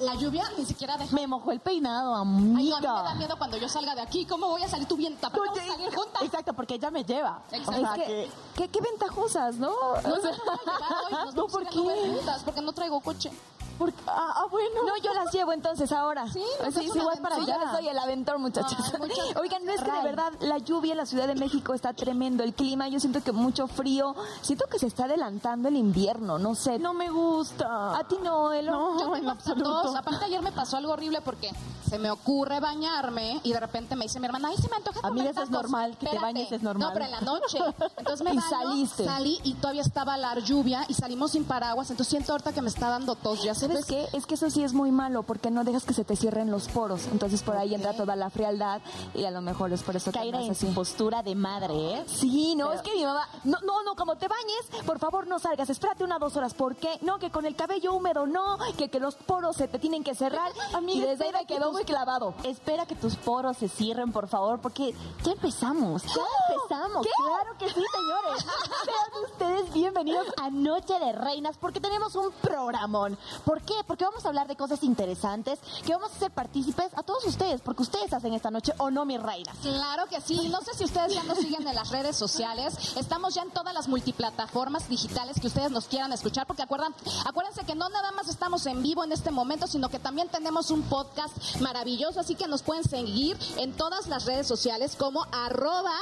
[0.00, 1.14] La lluvia ni siquiera deja.
[1.14, 3.14] Me mojó el peinado, Ay, no, a mí me da amiga.
[3.14, 4.24] miedo cuando yo salga de aquí.
[4.26, 5.42] ¿Cómo voy a salir tú bien tapada?
[5.46, 6.22] Vamos a salir juntas.
[6.22, 7.40] Exacto, porque ella me lleva.
[7.50, 7.70] Exacto.
[7.70, 9.70] O sea Es que, ¿qué, ventajosas, ¿no?
[9.70, 12.08] No, no, no, no, No, vamos a ¿por ir a Nubes qué?
[12.16, 13.30] juntas, porque no traigo coche.
[13.78, 14.82] Porque- ah, ah, bueno.
[14.86, 16.26] No, yo las llevo entonces ahora.
[16.32, 16.42] Sí,
[16.74, 17.72] sí, sí, voy para allá.
[17.72, 18.76] Soy el aventor, muchachos.
[18.92, 21.74] Ay, muchas Oigan, no es que de verdad la lluvia en la Ciudad de México
[21.74, 22.42] está tremendo.
[22.42, 24.14] El clima, yo siento que mucho frío.
[24.42, 26.78] Siento que se está adelantando el invierno, no sé.
[26.78, 27.96] No me gusta.
[27.96, 28.72] A ti no, Elo.
[28.72, 29.96] No, Yo en absoluto.
[29.96, 31.50] Aparte ayer me pasó algo horrible porque
[31.88, 34.98] se me ocurre bañarme y de repente me dice mi hermana, ay, se me antoja
[35.00, 35.62] Amiga, comer eso es tacos".
[35.62, 36.88] normal, que te bañes es normal.
[36.88, 37.58] No, pero en la noche.
[37.96, 39.04] Entonces me Y baño, saliste.
[39.04, 41.90] salí y todavía estaba la lluvia y salimos sin paraguas.
[41.90, 43.42] Entonces siento ahorita que me está dando tos.
[43.42, 44.06] Ya ¿Sabes sabes qué?
[44.12, 46.68] Es que eso sí es muy malo porque no dejas que se te cierren los
[46.68, 47.06] poros.
[47.12, 48.80] Entonces por ahí entra toda la frialdad
[49.14, 50.66] y a lo mejor es por eso que andas en así.
[50.66, 52.04] postura de madre, ¿eh?
[52.06, 55.38] Sí, no, es que mi mamá, no, no, no, como te bañes, por favor no
[55.38, 56.98] salgas, espérate una dos horas, ¿por qué?
[57.02, 60.14] No, que con el cabello húmedo, no, que, que los poros se te tienen que
[60.14, 60.52] cerrar.
[60.74, 62.34] Amiga, y desde ahí me que quedó muy clavado.
[62.44, 66.22] Espera que tus poros se cierren, por favor, porque ya empezamos, ya
[66.54, 67.06] empezamos.
[67.06, 68.46] Claro que sí, señores.
[68.84, 73.18] Sean ustedes bienvenidos a Noche de Reinas, porque tenemos un programón.
[73.44, 73.74] ¿Por qué?
[73.86, 77.60] Porque vamos a hablar de cosas interesantes, que vamos a hacer partícipes a todos ustedes,
[77.60, 79.56] porque ustedes hacen esta noche, ¿o no, mis reinas?
[79.62, 80.48] Claro que sí.
[80.48, 82.96] No sé si ustedes ya nos siguen en las redes sociales.
[82.96, 87.74] Estamos ya en todas las multiplataformas digitales que ustedes nos quieran escuchar, porque acuérdense que
[87.74, 91.36] no nada más estamos en vivo en este momento, sino que también tenemos un podcast
[91.60, 95.94] maravilloso, así que nos pueden seguir en todas las redes sociales como arroba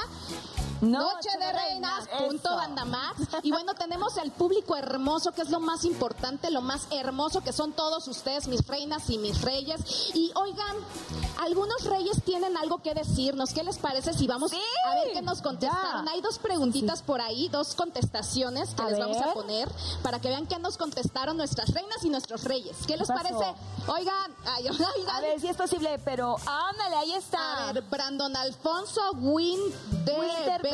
[0.91, 2.55] Noche de Reinas punto.
[2.55, 3.21] Bandamax.
[3.43, 7.53] Y bueno, tenemos el público hermoso, que es lo más importante, lo más hermoso, que
[7.53, 9.81] son todos ustedes, mis reinas y mis reyes.
[10.13, 10.75] Y oigan,
[11.41, 13.51] algunos reyes tienen algo que decirnos.
[13.53, 14.61] ¿Qué les parece si vamos Sí.
[14.91, 16.05] a ver qué nos contestaron?
[16.05, 16.11] Ya.
[16.11, 19.69] Hay dos preguntitas por ahí, dos contestaciones que A les vamos a poner
[20.03, 22.77] para que vean qué nos contestaron nuestras reinas y nuestros reyes.
[22.87, 23.53] ¿Qué les parece?
[23.87, 24.89] Oigan, ay, oigan.
[25.11, 27.69] A ver si es posible, pero ándale, ahí está.
[27.69, 29.59] A ver, Brandon Alfonso Win
[30.05, 30.13] de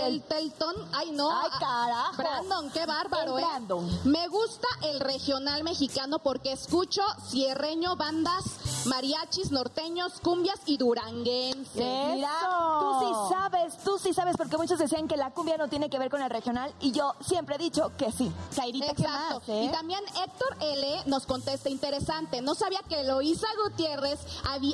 [0.09, 0.21] Winterbell.
[0.29, 0.75] Beltelton.
[0.93, 1.31] Ay, no.
[1.31, 2.17] Ay, carajo.
[2.17, 3.47] Brandon, qué bárbaro, El ¿eh?
[3.47, 3.99] Brandon.
[4.05, 8.43] Me gusta el regional mexicano porque escucho cierreño, bandas,
[8.85, 11.75] mariachis, norteños, cumbias y duranguenses.
[11.75, 12.31] Mira,
[12.79, 15.99] tú sí sabes, tú sí sabes, porque muchos decían que la cumbia no tiene que
[15.99, 18.31] ver con el regional y yo siempre he dicho que sí.
[18.55, 19.39] Kairita, ¿qué Exacto.
[19.39, 19.63] más, eh?
[19.65, 21.03] Y también Héctor L.
[21.05, 22.41] nos contesta interesante.
[22.41, 24.19] No sabía que Eloísa Gutiérrez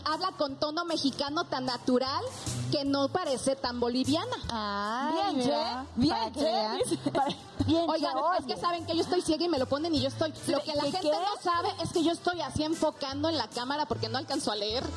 [0.06, 2.24] habla con tono mexicano tan natural
[2.72, 4.36] que no parece tan boliviana.
[4.50, 7.10] Ay, Bien, mira, bien, para que.
[7.12, 7.36] Para-
[7.66, 10.08] Bien, Oigan, es que saben que yo estoy ciega y me lo ponen y yo
[10.08, 10.34] estoy.
[10.48, 11.18] Lo que la ¿qué, gente qué?
[11.18, 14.56] no sabe es que yo estoy así enfocando en la cámara porque no alcanzo a
[14.56, 14.84] leer.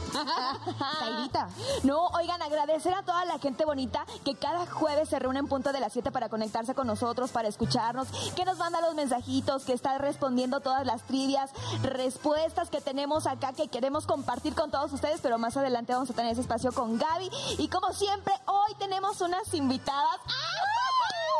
[1.82, 5.72] No, oigan, agradecer a toda la gente bonita que cada jueves se reúne en punto
[5.72, 9.72] de las 7 para conectarse con nosotros, para escucharnos, que nos manda los mensajitos, que
[9.72, 11.50] está respondiendo todas las trivias,
[11.82, 16.14] respuestas que tenemos acá que queremos compartir con todos ustedes, pero más adelante vamos a
[16.14, 17.30] tener ese espacio con Gaby.
[17.58, 20.20] Y como siempre, hoy tenemos unas invitadas.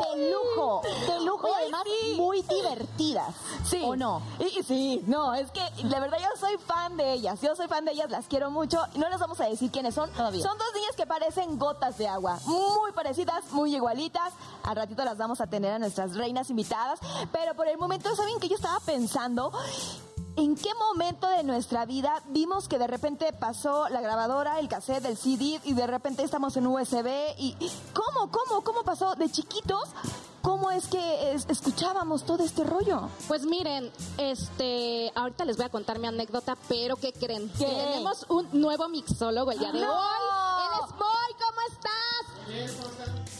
[0.00, 2.14] De lujo, de lujo y además sí.
[2.16, 3.34] muy divertidas.
[3.64, 3.82] Sí.
[3.84, 4.22] ¿O no?
[4.38, 7.40] Y, sí, no, es que de verdad yo soy fan de ellas.
[7.40, 8.82] Yo soy fan de ellas, las quiero mucho.
[8.94, 10.10] No les vamos a decir quiénes son.
[10.12, 10.42] Todavía.
[10.42, 12.38] Son dos niñas que parecen gotas de agua.
[12.46, 14.32] Muy parecidas, muy igualitas.
[14.62, 17.00] Al ratito las vamos a tener a nuestras reinas invitadas.
[17.32, 19.52] Pero por el momento, ¿saben que yo estaba pensando?
[20.36, 25.04] ¿En qué momento de nuestra vida vimos que de repente pasó la grabadora, el cassette,
[25.06, 27.08] el CD y de repente estamos en USB?
[27.38, 27.54] ¿Y
[27.92, 29.88] cómo, cómo, cómo pasó de chiquitos?
[30.40, 33.10] ¿Cómo es que es- escuchábamos todo este rollo?
[33.28, 37.50] Pues miren, este, ahorita les voy a contar mi anécdota, pero ¿qué creen?
[37.58, 37.66] ¿Qué?
[37.66, 39.92] Tenemos un nuevo mixólogo el día de ¡No!
[39.92, 40.64] hoy.
[40.64, 43.39] Él es Boy, ¿cómo estás?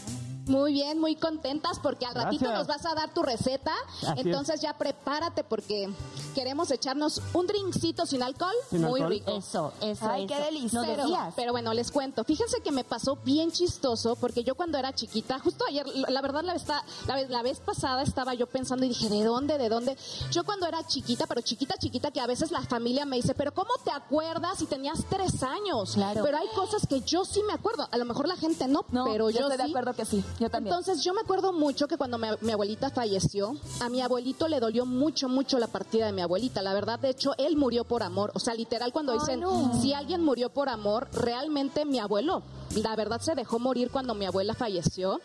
[0.51, 2.67] Muy bien, muy contentas porque al ratito Gracias.
[2.67, 3.73] nos vas a dar tu receta.
[4.05, 5.89] Así Entonces ya prepárate porque
[6.35, 8.53] queremos echarnos un drinkcito sin alcohol.
[8.69, 9.09] Sin muy alcohol.
[9.09, 9.31] rico.
[9.31, 10.35] Eso, eso, Ay, eso.
[10.35, 10.81] qué delicia.
[10.81, 12.23] No Pero, bueno, les cuento.
[12.25, 16.43] Fíjense que me pasó bien chistoso porque yo cuando era chiquita, justo ayer, la verdad
[16.43, 16.65] la vez,
[17.07, 19.57] la vez, la vez pasada estaba yo pensando y dije, ¿de dónde?
[19.57, 19.97] ¿De dónde?
[20.31, 23.53] Yo cuando era chiquita, pero chiquita, chiquita, que a veces la familia me dice, pero
[23.53, 25.93] ¿cómo te acuerdas si tenías tres años?
[25.93, 26.23] Claro.
[26.23, 27.87] Pero hay cosas que yo sí me acuerdo.
[27.89, 30.23] A lo mejor la gente no, No, pero yo yo, estoy de acuerdo que sí.
[30.41, 30.73] Yo también.
[30.73, 34.59] Entonces yo me acuerdo mucho que cuando mi, mi abuelita falleció, a mi abuelito le
[34.59, 36.63] dolió mucho, mucho la partida de mi abuelita.
[36.63, 38.31] La verdad, de hecho, él murió por amor.
[38.33, 39.79] O sea, literal, cuando dicen, no.
[39.79, 42.41] si alguien murió por amor, realmente mi abuelo,
[42.75, 45.21] la verdad, se dejó morir cuando mi abuela falleció.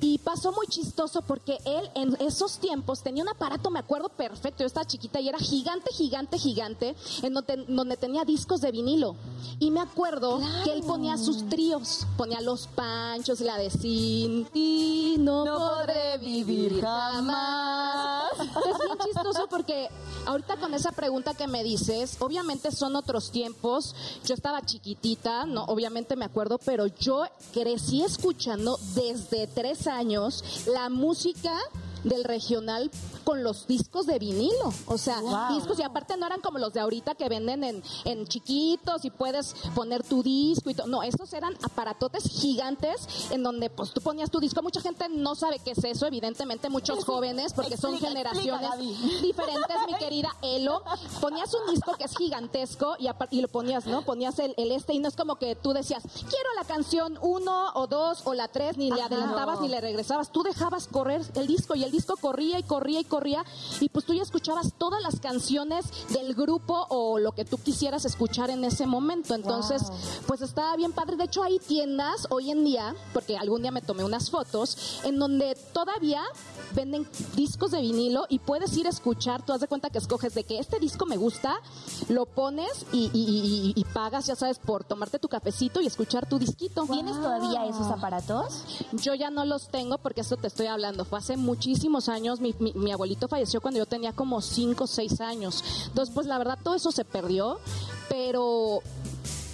[0.00, 4.62] Y pasó muy chistoso porque él en esos tiempos tenía un aparato, me acuerdo perfecto,
[4.62, 9.16] yo estaba chiquita y era gigante, gigante, gigante, en donde, donde tenía discos de vinilo.
[9.58, 15.16] Y me acuerdo que él ponía sus tríos, ponía los panchos, la de sin ti
[15.18, 18.30] no, No podré vivir jamás.
[18.40, 19.88] Es bien chistoso porque
[20.26, 23.94] ahorita con esa pregunta que me dices, obviamente son otros tiempos.
[24.24, 30.88] Yo estaba chiquitita, no, obviamente me acuerdo, pero yo crecí escuchando desde tres años la
[30.88, 31.56] música
[32.04, 32.90] del regional
[33.26, 34.72] con los discos de vinilo.
[34.86, 35.20] O sea,
[35.50, 39.10] discos y aparte no eran como los de ahorita que venden en, en chiquitos y
[39.10, 40.86] puedes poner tu disco y todo.
[40.86, 44.62] No, esos eran aparatotes gigantes en donde pues tú ponías tu disco.
[44.62, 48.70] Mucha gente no sabe qué es eso, evidentemente muchos jóvenes, porque son generaciones
[49.20, 50.84] diferentes, mi querida Elo.
[51.20, 54.02] Ponías un disco que es gigantesco y, y lo ponías, ¿no?
[54.02, 57.72] Ponías el, el, este y no es como que tú decías, quiero la canción uno
[57.74, 60.30] o dos o la tres, ni le adelantabas ni le regresabas.
[60.30, 63.15] Tú dejabas correr el disco y el disco corría y corría y corría
[63.80, 68.04] y pues tú ya escuchabas todas las canciones del grupo o lo que tú quisieras
[68.04, 69.34] escuchar en ese momento.
[69.34, 69.82] Entonces,
[70.26, 71.16] pues estaba bien padre.
[71.16, 75.18] De hecho, hay tiendas hoy en día, porque algún día me tomé unas fotos, en
[75.18, 76.22] donde todavía
[76.74, 80.34] venden discos de vinilo y puedes ir a escuchar, tú has de cuenta que escoges
[80.34, 81.56] de que este disco me gusta,
[82.08, 86.38] lo pones y, y, y, pagas, ya sabes, por tomarte tu cafecito y escuchar tu
[86.38, 86.84] disquito.
[86.86, 88.64] ¿Tienes todavía esos aparatos?
[88.92, 91.04] Yo ya no los tengo porque eso te estoy hablando.
[91.04, 94.86] Fue hace muchísimos años, mi, mi, mi abuelito falleció cuando yo tenía como 5 o
[94.86, 95.62] 6 años.
[95.86, 97.60] Entonces, pues la verdad todo eso se perdió,
[98.08, 98.82] pero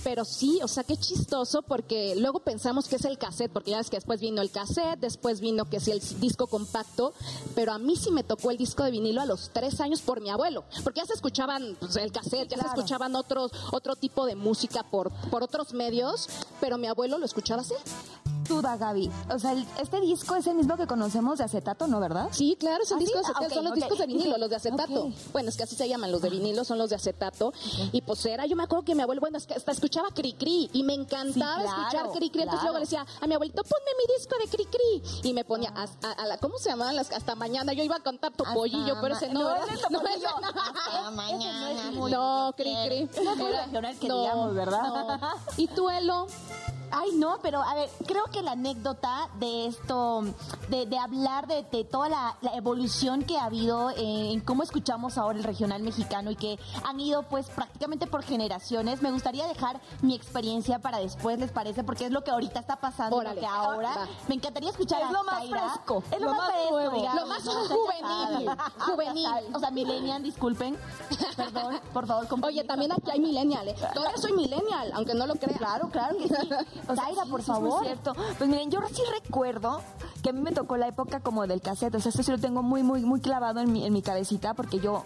[0.05, 3.77] pero sí, o sea, qué chistoso porque luego pensamos que es el cassette, porque ya
[3.77, 7.15] ves que después vino el cassette, después vino que es el disco compacto,
[7.55, 10.21] pero a mí sí me tocó el disco de vinilo a los tres años por
[10.21, 14.27] mi abuelo, porque ya se escuchaban pues, el cassette, ya se escuchaban otros, otro tipo
[14.27, 16.29] de música por, por otros medios,
[16.61, 17.75] pero mi abuelo lo escuchaba así
[18.53, 19.11] duda, Gaby.
[19.31, 22.29] O sea, este disco es el mismo que conocemos de acetato, ¿no, verdad?
[22.33, 23.55] Sí, claro, es el disco de acetato.
[23.55, 25.11] son los discos de vinilo, los de acetato.
[25.33, 27.53] Bueno, es que así se llaman, los de vinilo son los de acetato.
[27.93, 30.35] Y pues era, yo me acuerdo que mi abuelo, bueno, es que hasta escuchaba cri
[30.35, 32.43] cri y me encantaba escuchar cri cri.
[32.43, 35.29] Entonces luego le decía a mi abuelito, ponme mi disco de cri cri.
[35.29, 37.11] Y me ponía a, la, ¿cómo se llamaban las?
[37.11, 37.73] Hasta mañana.
[37.73, 39.63] Yo iba a contar tu pollillo, pero ese no, no era.
[39.93, 41.91] No, hasta mañana.
[41.91, 43.09] No, cri cri.
[44.09, 45.21] No, ¿verdad?
[45.57, 46.27] ¿Y tú, Elo?
[46.95, 50.25] Ay, no, pero a ver, creo que la anécdota de esto,
[50.69, 55.83] de, hablar de, toda la, evolución que ha habido en cómo escuchamos ahora el regional
[55.83, 60.99] mexicano y que han ido pues prácticamente por generaciones, me gustaría dejar mi experiencia para
[60.99, 61.83] después, ¿les parece?
[61.83, 64.07] Porque es lo que ahorita está pasando, lo que ahora.
[64.29, 66.05] Me encantaría escuchar es lo más fresco.
[66.11, 66.81] Es lo, más, fresco,
[67.15, 68.51] Lo más juvenil.
[68.79, 69.55] juvenil.
[69.55, 70.77] O sea, millennial, disculpen.
[71.37, 73.77] Perdón, por favor, Oye, también aquí hay millennial, ¿eh?
[73.95, 75.59] Todavía soy millennial, aunque no lo crean.
[75.59, 76.35] Claro, claro que sí.
[76.89, 77.85] O por favor.
[77.85, 78.15] cierto.
[78.39, 79.81] Pues miren, yo sí recuerdo
[80.23, 81.95] que a mí me tocó la época como del cassette.
[81.95, 84.55] O sea, esto sí lo tengo muy, muy, muy clavado en mi, en mi cabecita
[84.55, 85.05] porque yo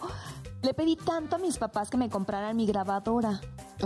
[0.62, 3.40] le pedí tanto a mis papás que me compraran mi grabadora.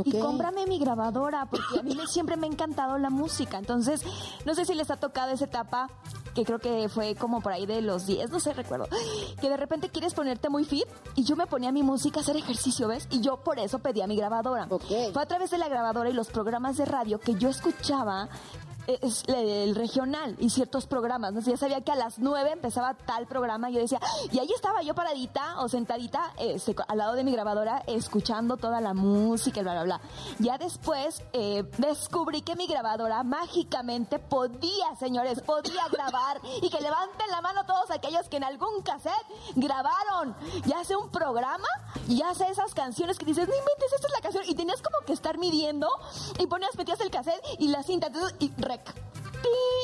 [0.04, 3.58] Y cómprame mi grabadora, porque a mí siempre me ha encantado la música.
[3.58, 4.02] Entonces,
[4.46, 5.88] no sé si les ha tocado esa etapa,
[6.34, 8.88] que creo que fue como por ahí de los 10, no sé, recuerdo,
[9.40, 10.86] que de repente quieres ponerte muy fit
[11.16, 13.06] y yo me ponía mi música a hacer ejercicio, ¿ves?
[13.10, 14.66] Y yo por eso pedía mi grabadora.
[15.12, 18.28] Fue a través de la grabadora y los programas de radio que yo escuchaba
[18.86, 21.32] es el regional y ciertos programas.
[21.32, 21.40] ¿no?
[21.40, 24.00] Ya sabía que a las nueve empezaba tal programa y yo decía,
[24.32, 28.80] y ahí estaba yo paradita o sentadita este, al lado de mi grabadora escuchando toda
[28.80, 30.00] la música y bla, bla, bla.
[30.38, 37.30] Ya después eh, descubrí que mi grabadora mágicamente podía, señores, podía grabar y que levanten
[37.30, 40.34] la mano todos aquellos que en algún cassette grabaron,
[40.66, 41.68] ya sea un programa,
[42.08, 44.98] ya sea esas canciones que dices, no inventes, esta es la canción y tenías como
[45.06, 45.88] que estar midiendo
[46.38, 49.19] y ponías, metías el cassette y la cinta y wreck.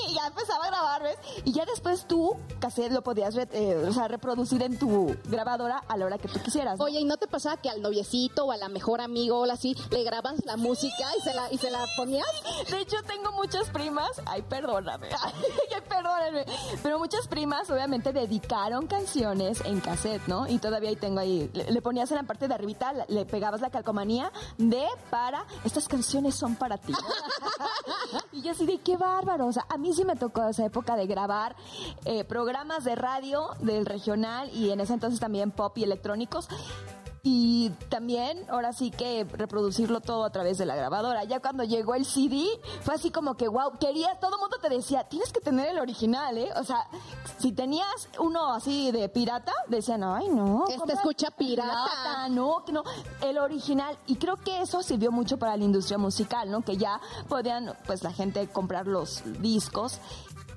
[0.08, 1.18] Y ya empezaba a grabar, ¿ves?
[1.44, 6.18] Y ya después tú, cassette, lo podías eh, reproducir en tu grabadora a la hora
[6.18, 6.80] que tú quisieras.
[6.80, 9.76] Oye, ¿y no te pasaba que al noviecito o a la mejor amigo o así
[9.90, 12.26] le grabas la música y se la, y se la ponías?
[12.70, 16.44] De hecho, tengo muchas primas, ay, perdóname, ay, perdóname,
[16.82, 20.46] pero muchas primas obviamente dedicaron canciones en cassette, ¿no?
[20.48, 23.70] Y todavía ahí tengo ahí, le, ponías en la parte de arribita, le, pegabas la
[23.70, 26.92] calcomanía de para, estas canciones son para ti.
[28.32, 29.45] y yo así de qué bárbaro.
[29.48, 31.56] O sea, a mí sí me tocó esa época de grabar
[32.04, 36.48] eh, programas de radio del regional y en ese entonces también pop y electrónicos
[37.28, 41.24] y también ahora sí que reproducirlo todo a través de la grabadora.
[41.24, 42.46] Ya cuando llegó el CD
[42.82, 45.80] fue así como que wow, quería, todo el mundo te decía, tienes que tener el
[45.80, 46.50] original, ¿eh?
[46.54, 46.86] O sea,
[47.40, 50.66] si tenías uno así de pirata, decían, ay no.
[50.68, 51.72] Este escucha pirata.
[51.72, 52.28] pirata.
[52.28, 52.84] No, no,
[53.20, 53.98] el original.
[54.06, 56.62] Y creo que eso sirvió mucho para la industria musical, ¿no?
[56.62, 59.98] Que ya podían, pues la gente comprar los discos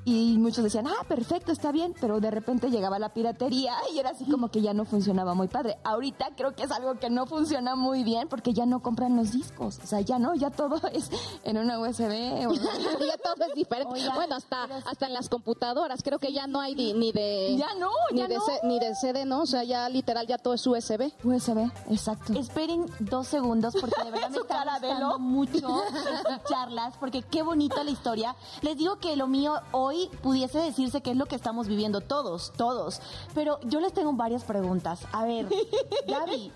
[0.09, 4.09] y muchos decían, ah, perfecto, está bien, pero de repente llegaba la piratería y era
[4.11, 5.77] así como que ya no funcionaba muy padre.
[5.83, 9.31] Ahorita creo que es algo que no funciona muy bien porque ya no compran los
[9.31, 11.09] discos, o sea, ya no, ya todo es
[11.43, 12.47] en una USB.
[12.47, 13.93] o- ya todo es diferente.
[13.93, 17.55] Oiga, bueno, hasta, hasta en las computadoras, creo que ya no hay ni, ni de...
[17.57, 18.41] Ya no, ni ya de no.
[18.45, 19.41] C- ni de CD, ¿no?
[19.41, 21.11] O sea, ya literal, ya todo es USB.
[21.23, 22.33] USB, exacto.
[22.33, 25.83] Esperen dos segundos porque de verdad me está gustando mucho
[26.27, 28.35] escucharlas porque qué bonita la historia.
[28.61, 32.53] Les digo que lo mío hoy pudiese decirse que es lo que estamos viviendo todos,
[32.55, 33.01] todos.
[33.33, 35.01] Pero yo les tengo varias preguntas.
[35.11, 35.47] A ver,
[36.07, 36.51] Gaby,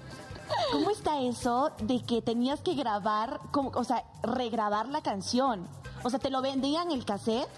[0.71, 5.67] ¿cómo está eso de que tenías que grabar, como, o sea, regrabar la canción?
[6.03, 7.49] O sea, te lo vendían el cassette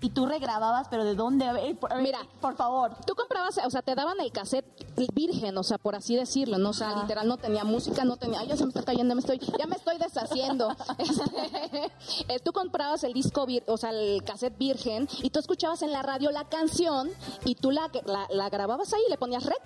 [0.00, 1.52] y tú regrababas, pero ¿de dónde?
[1.52, 2.20] Ver, por, Mira.
[2.40, 2.92] por favor.
[3.06, 4.64] Tú comprabas, o sea, te daban el cassette
[5.14, 6.70] virgen, o sea, por así decirlo, ¿no?
[6.70, 9.20] O sea, literal no tenía música, no tenía, ay, ya se me está cayendo, me
[9.20, 10.68] estoy, ya me estoy deshaciendo.
[10.98, 11.92] Este,
[12.28, 15.92] eh, tú comprabas el disco, vir- o sea, el cassette virgen, y tú escuchabas en
[15.92, 17.10] la radio la canción,
[17.44, 19.62] y tú la, la, la grababas ahí, le ponías rec,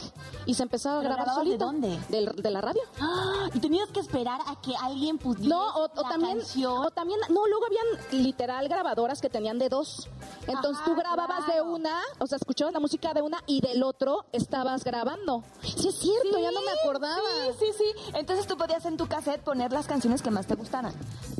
[0.46, 1.64] y se empezaba a ¿Pero grabar grababas de solito.
[1.66, 1.98] dónde?
[2.08, 2.80] Del- de la radio.
[3.00, 3.48] ¡Ah!
[3.54, 6.72] Y tenías que esperar a que alguien pudiera No, o, o la también, canción.
[6.86, 10.08] o también, no, luego habían literal grabadoras que tenían de dos.
[10.46, 14.26] Entonces tú grababas de una, o sea, escuchabas la música de una y del otro
[14.32, 15.44] estabas grabando.
[15.62, 17.22] Sí, es cierto, ya no me acordaba.
[17.58, 18.12] Sí, sí, sí.
[18.14, 20.92] Entonces tú podías en tu cassette poner las canciones que más te gustaran.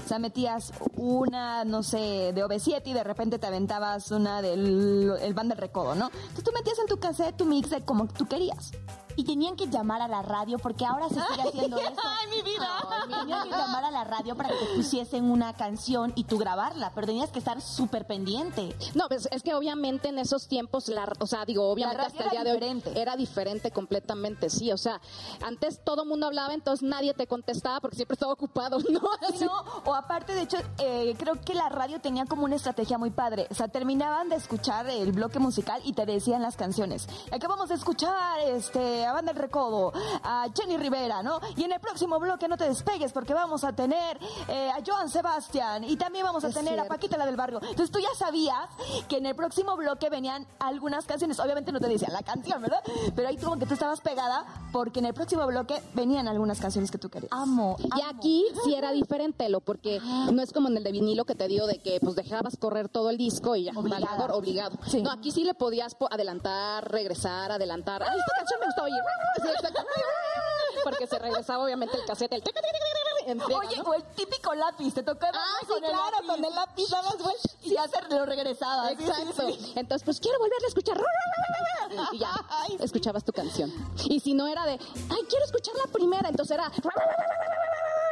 [0.05, 5.13] O sea, metías una, no sé, de OV7 y de repente te aventabas una del
[5.21, 6.07] el band del recodo, ¿no?
[6.07, 8.73] Entonces tú metías en tu cassette tu mix de como tú querías.
[9.17, 12.01] Y tenían que llamar a la radio porque ahora se sigue haciendo eso.
[12.05, 12.69] ¡Ay, mi vida!
[13.21, 16.93] Tenían que llamar a la radio para que te pusiesen una canción y tú grabarla,
[16.95, 18.75] pero tenías que estar súper pendiente.
[18.95, 22.25] No, pues es que obviamente en esos tiempos, la, o sea, digo, obviamente La hasta
[22.25, 23.01] el día era de hoy diferente.
[23.01, 24.73] era diferente completamente, sí.
[24.73, 25.01] O sea,
[25.45, 29.01] antes todo el mundo hablaba, entonces nadie te contestaba porque siempre estaba ocupado, ¿no?
[29.41, 33.11] No, o aparte, de hecho, eh, creo que la radio tenía como una estrategia muy
[33.11, 33.47] padre.
[33.51, 37.09] O sea, terminaban de escuchar el bloque musical y te decían las canciones.
[37.33, 39.93] Acabamos de escuchar este, a Banda del Recodo,
[40.23, 41.41] a Jenny Rivera, ¿no?
[41.57, 44.19] Y en el próximo bloque no te despegues porque vamos a tener
[44.49, 46.85] eh, a Joan Sebastián y también vamos a Es tener a.
[46.93, 47.59] Paquita la del barrio.
[47.63, 48.69] Entonces tú ya sabías
[49.09, 51.41] que en el próximo bloque venían algunas canciones.
[51.41, 52.81] Obviamente no te decían la canción, ¿verdad?
[53.17, 56.91] Pero ahí como que tú estabas pegada porque en el próximo bloque venían algunas canciones
[56.91, 57.33] que tú querías.
[57.33, 57.77] Amo.
[57.79, 60.01] Y aquí sí era diferente, lo porque
[60.33, 62.89] no es como en el de vinilo que te digo de que pues dejabas correr
[62.91, 64.77] todo el disco y ya, obligado.
[64.87, 65.03] Sí.
[65.03, 68.03] No, aquí sí le podías po- adelantar, regresar, adelantar.
[68.03, 68.85] Ay, esta canción me gustó
[69.55, 69.83] exacto.
[70.85, 72.43] Porque se regresaba obviamente el cassette, el...
[73.55, 73.83] Oye, ¿no?
[73.85, 76.27] o el típico lápiz, te tocaba Ah, sí, con el claro, lápiz.
[76.27, 77.57] con el lápiz dabas vueltas.
[77.63, 78.89] y ya se lo regresaba.
[78.89, 78.97] sí,
[79.37, 79.73] sí.
[79.77, 81.01] Entonces, pues quiero volverle a escuchar.
[82.13, 82.33] Y ya,
[82.85, 83.73] escuchabas tu canción.
[84.07, 86.71] Y si no era de, ay, quiero escuchar la primera, entonces era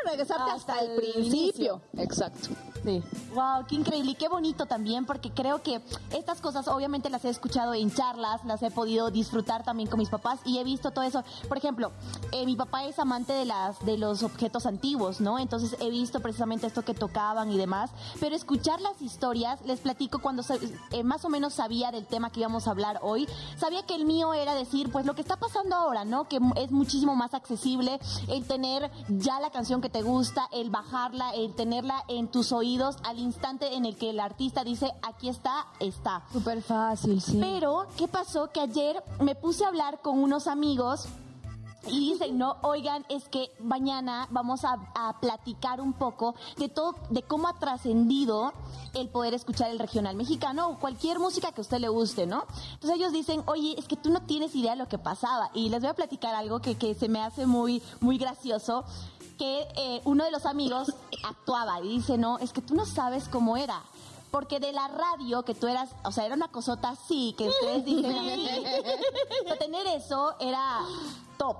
[0.04, 1.82] regresarte hasta, Hasta el el principio.
[1.98, 2.50] Exacto.
[2.82, 3.02] Sí.
[3.34, 5.82] Wow, qué increíble y qué bonito también, porque creo que
[6.12, 10.08] estas cosas obviamente las he escuchado en charlas, las he podido disfrutar también con mis
[10.08, 11.22] papás y he visto todo eso.
[11.46, 11.92] Por ejemplo,
[12.32, 15.38] eh, mi papá es amante de las de los objetos antiguos, ¿no?
[15.38, 20.20] Entonces he visto precisamente esto que tocaban y demás, pero escuchar las historias, les platico
[20.20, 20.56] cuando sa-
[20.92, 24.06] eh, más o menos sabía del tema que íbamos a hablar hoy, sabía que el
[24.06, 26.28] mío era decir, pues lo que está pasando ahora, ¿no?
[26.28, 31.30] Que es muchísimo más accesible el tener ya la canción que te gusta, el bajarla,
[31.34, 35.66] el tenerla en tus oídos al instante en el que el artista dice, aquí está,
[35.80, 36.22] está.
[36.32, 37.38] Súper fácil, sí.
[37.40, 38.50] Pero, ¿qué pasó?
[38.52, 41.08] Que ayer me puse a hablar con unos amigos
[41.88, 46.94] y dicen, no, oigan, es que mañana vamos a, a platicar un poco de todo,
[47.08, 48.52] de cómo ha trascendido
[48.94, 52.44] el poder escuchar el regional mexicano o cualquier música que a usted le guste, ¿no?
[52.74, 55.50] Entonces ellos dicen, oye, es que tú no tienes idea de lo que pasaba.
[55.54, 58.84] Y les voy a platicar algo que, que se me hace muy, muy gracioso
[59.40, 60.92] que eh, uno de los amigos
[61.24, 63.82] actuaba y dice, no, es que tú no sabes cómo era.
[64.30, 67.84] Porque de la radio, que tú eras, o sea, era una cosota así, que ustedes
[67.86, 70.80] dicen, o sea, tener eso era
[71.38, 71.56] top.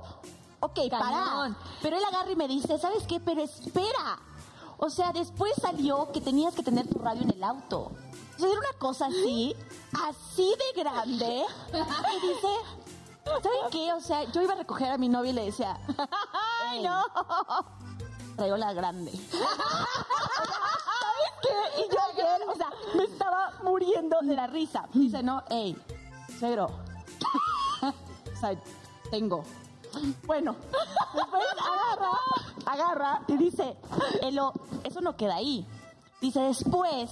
[0.61, 1.57] Ok, para.
[1.81, 3.19] Pero él agarra y me dice, ¿sabes qué?
[3.19, 4.19] Pero espera.
[4.77, 7.93] O sea, después salió que tenías que tener tu radio en el auto.
[8.37, 9.57] O sea, era una cosa así,
[10.07, 11.45] así de grande.
[11.73, 12.49] Y dice,
[13.25, 13.93] ¿saben qué?
[13.95, 15.79] O sea, yo iba a recoger a mi novia y le decía,
[16.69, 17.05] ¡ay, no!
[18.37, 19.13] Traigo la grande.
[19.13, 19.53] ¿Sabes
[21.43, 21.83] qué?
[21.83, 24.89] Y yo ayer, o sea, me estaba muriendo de la risa.
[24.93, 25.77] Dice, no, hey,
[26.39, 26.67] suegro.
[27.83, 28.59] o sea,
[29.11, 29.45] tengo.
[30.25, 30.55] Bueno,
[31.15, 32.13] después agarra,
[32.67, 33.77] agarra y dice,
[34.23, 34.53] Elo,
[34.85, 35.67] eso no queda ahí.
[36.21, 37.11] Dice, después,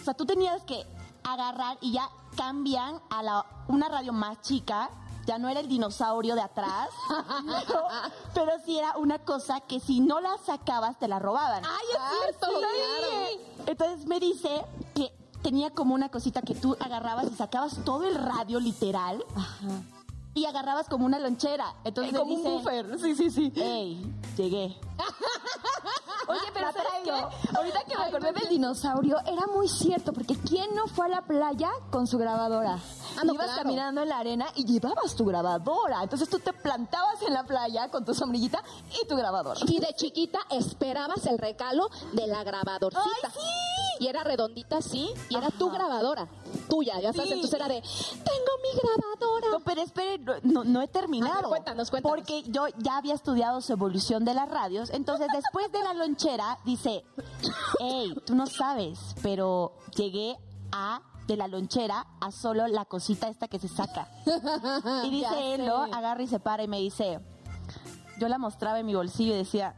[0.00, 0.86] o sea, tú tenías que
[1.24, 4.90] agarrar y ya cambian a la, una radio más chica.
[5.26, 6.88] Ya no era el dinosaurio de atrás,
[7.66, 7.82] pero,
[8.32, 11.64] pero sí era una cosa que si no la sacabas te la robaban.
[11.64, 12.54] Ay, es cierto, Sí.
[12.58, 13.66] claro.
[13.66, 14.64] Entonces me dice
[14.94, 19.24] que tenía como una cosita que tú agarrabas y sacabas todo el radio literal.
[20.36, 21.74] Y agarrabas como una lonchera.
[21.82, 22.98] Entonces como dice, un buffer.
[23.00, 23.52] Sí, sí, sí.
[23.56, 24.76] Ey, llegué.
[26.28, 27.10] Oye, pero ¿sabes qué?
[27.56, 31.22] Ahorita que me acordé del dinosaurio, era muy cierto, porque ¿quién no fue a la
[31.22, 32.78] playa con su grabadora?
[33.16, 33.62] Ah, no, Ibas claro.
[33.62, 36.02] caminando en la arena y llevabas tu grabadora.
[36.02, 38.62] Entonces tú te plantabas en la playa con tu sombrillita
[39.02, 39.60] y tu grabadora.
[39.68, 43.04] Y de chiquita esperabas el regalo de la grabadorcita.
[43.24, 44.04] ¡Ay, sí!
[44.04, 46.28] Y era redondita, sí, y era tu grabadora,
[46.68, 47.34] tuya, ya sabes, Sí.
[47.34, 49.46] entonces era de, tengo mi grabadora.
[49.52, 51.32] No, pero espere, no, he terminado.
[51.32, 52.16] A ver, cuéntanos, cuéntanos.
[52.16, 54.90] Porque yo ya había estudiado su evolución de las radios.
[54.90, 57.04] Entonces, después de la lonchera, dice,
[57.80, 60.36] hey, tú no sabes, pero llegué
[60.72, 64.08] a de la lonchera a solo la cosita esta que se saca.
[65.04, 65.82] Y dice él, ¿no?
[65.84, 67.20] Agarra y se para y me dice,
[68.18, 69.74] yo la mostraba en mi bolsillo y decía,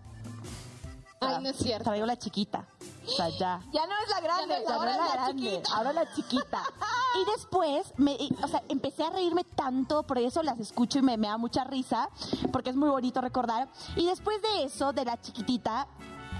[1.20, 1.84] Ay, no es cierto.
[1.84, 2.68] traigo la chiquita.
[3.06, 3.60] O sea, ya.
[3.72, 5.76] Ya no es la grande, Ya no es la ahora es la grande, chiquita.
[5.76, 6.62] ahora la chiquita.
[7.14, 11.02] Y después, me, y- o sea, empecé a reírme tanto, por eso las escucho y
[11.02, 12.08] me, me da mucha risa,
[12.52, 13.68] porque es muy bonito recordar.
[13.96, 15.86] Y después de eso, de la chiquitita,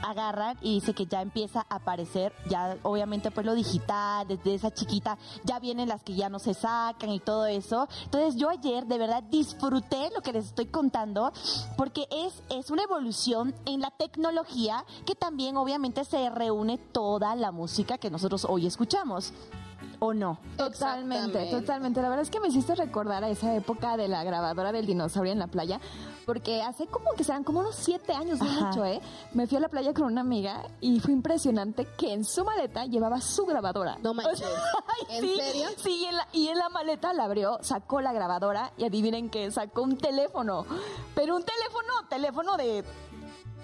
[0.00, 4.70] agarran y dice que ya empieza a aparecer, ya obviamente pues lo digital, desde esa
[4.72, 7.88] chiquita, ya vienen las que ya no se sacan y todo eso.
[8.04, 11.32] Entonces yo ayer de verdad disfruté lo que les estoy contando,
[11.76, 17.50] porque es, es una evolución en la tecnología que también obviamente se reúne toda la
[17.50, 19.32] música que nosotros hoy escuchamos.
[20.00, 20.38] ¿O no?
[20.56, 22.00] Totalmente, totalmente.
[22.00, 25.32] La verdad es que me hiciste recordar a esa época de la grabadora del dinosaurio
[25.32, 25.80] en la playa,
[26.24, 29.00] porque hace como que serán como unos siete años, no mucho, ¿eh?
[29.32, 32.84] Me fui a la playa con una amiga y fue impresionante que en su maleta
[32.86, 33.98] llevaba su grabadora.
[34.02, 34.42] No manches.
[34.86, 35.68] Ay, ¿En sí, serio?
[35.76, 39.30] Sí, y en, la, y en la maleta la abrió, sacó la grabadora y adivinen
[39.30, 40.64] que sacó un teléfono.
[41.14, 42.84] Pero un teléfono, teléfono de...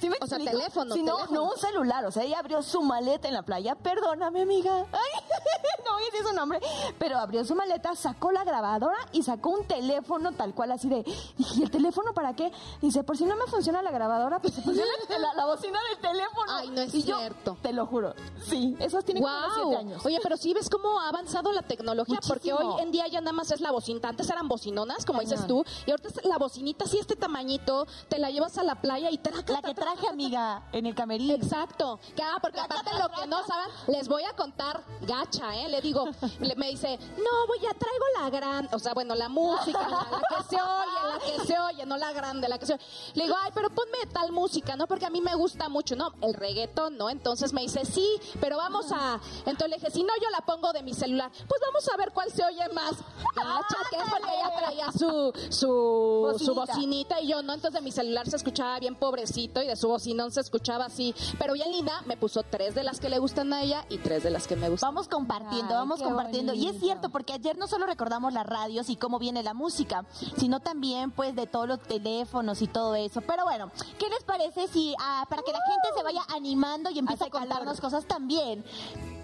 [0.00, 1.40] ¿Sí me O sea, teléfono, Sí, no, teléfono.
[1.40, 2.04] no un celular.
[2.04, 3.74] O sea, ella abrió su maleta en la playa.
[3.74, 4.84] Perdóname, amiga.
[4.92, 5.22] Ay,
[5.86, 6.60] no voy a decir su nombre.
[6.98, 11.04] Pero abrió su maleta, sacó la grabadora y sacó un teléfono tal cual así de...
[11.38, 12.52] ¿y el teléfono para qué?
[12.82, 15.98] Dice, por si no me funciona la grabadora, pues se funciona la, la bocina del
[16.00, 16.52] teléfono.
[16.52, 17.56] Ay, no es Y yo, cierto.
[17.62, 18.14] te lo juro.
[18.46, 19.78] Sí, esos tienen como unos siete Wow.
[19.78, 20.04] años.
[20.06, 23.32] Oye, pero sí ves cómo ha avanzado la tecnología, porque hoy en día ya nada
[23.32, 24.08] más es la bocinita.
[24.08, 28.18] Antes eran bocinonas, como dices tú, y ahorita es la bocinita así este tamañito, te
[28.18, 31.34] la llevas a la playa y traca, La que traje, amiga, en el camerino.
[31.34, 31.98] Exacto.
[32.16, 35.68] Que, ah, porque aparte lo que no saben, les voy a contar gacha, ¿eh?
[35.68, 36.06] Le digo,
[36.40, 40.06] le- me dice, no, voy a traigo la gran, o sea, bueno, la música, la,
[40.10, 42.84] la que se oye, la que se oye, no la grande, la que se oye.
[43.14, 44.86] Le digo, ay, pero ponme tal música, ¿no?
[44.86, 46.12] Porque a mí me gusta mucho, ¿no?
[46.20, 47.10] El reggaetón, ¿no?
[47.10, 48.08] Entonces me dice, sí,
[48.40, 49.20] pero vamos a...
[49.46, 51.30] Entonces le dije, si no, yo la pongo de mi celular.
[51.48, 52.92] Pues vamos a ver cuál se oye más
[53.34, 56.54] gacha, que es porque ella traía su, su, su Bocinita.
[56.74, 57.52] bocinita y yo, ¿no?
[57.52, 61.14] Entonces de mi celular se escuchaba bien pobrecito y de su bocinón se escuchaba así.
[61.38, 64.22] Pero bien linda, me puso tres de las que le gustan a ella y tres
[64.22, 64.88] de las que me gustan.
[64.94, 66.54] Vamos compartiendo, Ay, vamos compartiendo.
[66.54, 70.04] Y es cierto, porque ayer no solo recordamos las radios y cómo viene la música,
[70.36, 73.20] sino también pues de todos los teléfonos y todo eso.
[73.20, 76.98] Pero bueno, ¿qué les parece si ah, para que la gente se vaya animando y
[76.98, 78.64] empiece a contarnos cosas también?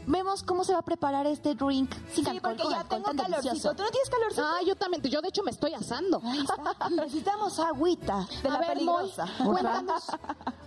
[0.06, 3.02] Vemos cómo se va a preparar este drink sin Sí, alcohol, porque con ya alcohol
[3.04, 3.74] tengo calorcito.
[3.74, 4.42] ¿Tú no tienes calorcito?
[4.44, 6.20] Ah, yo también, yo de hecho me estoy asando.
[6.96, 9.26] Necesitamos agüita de A la ver, peligrosa.
[9.40, 10.04] Moy, cuéntanos.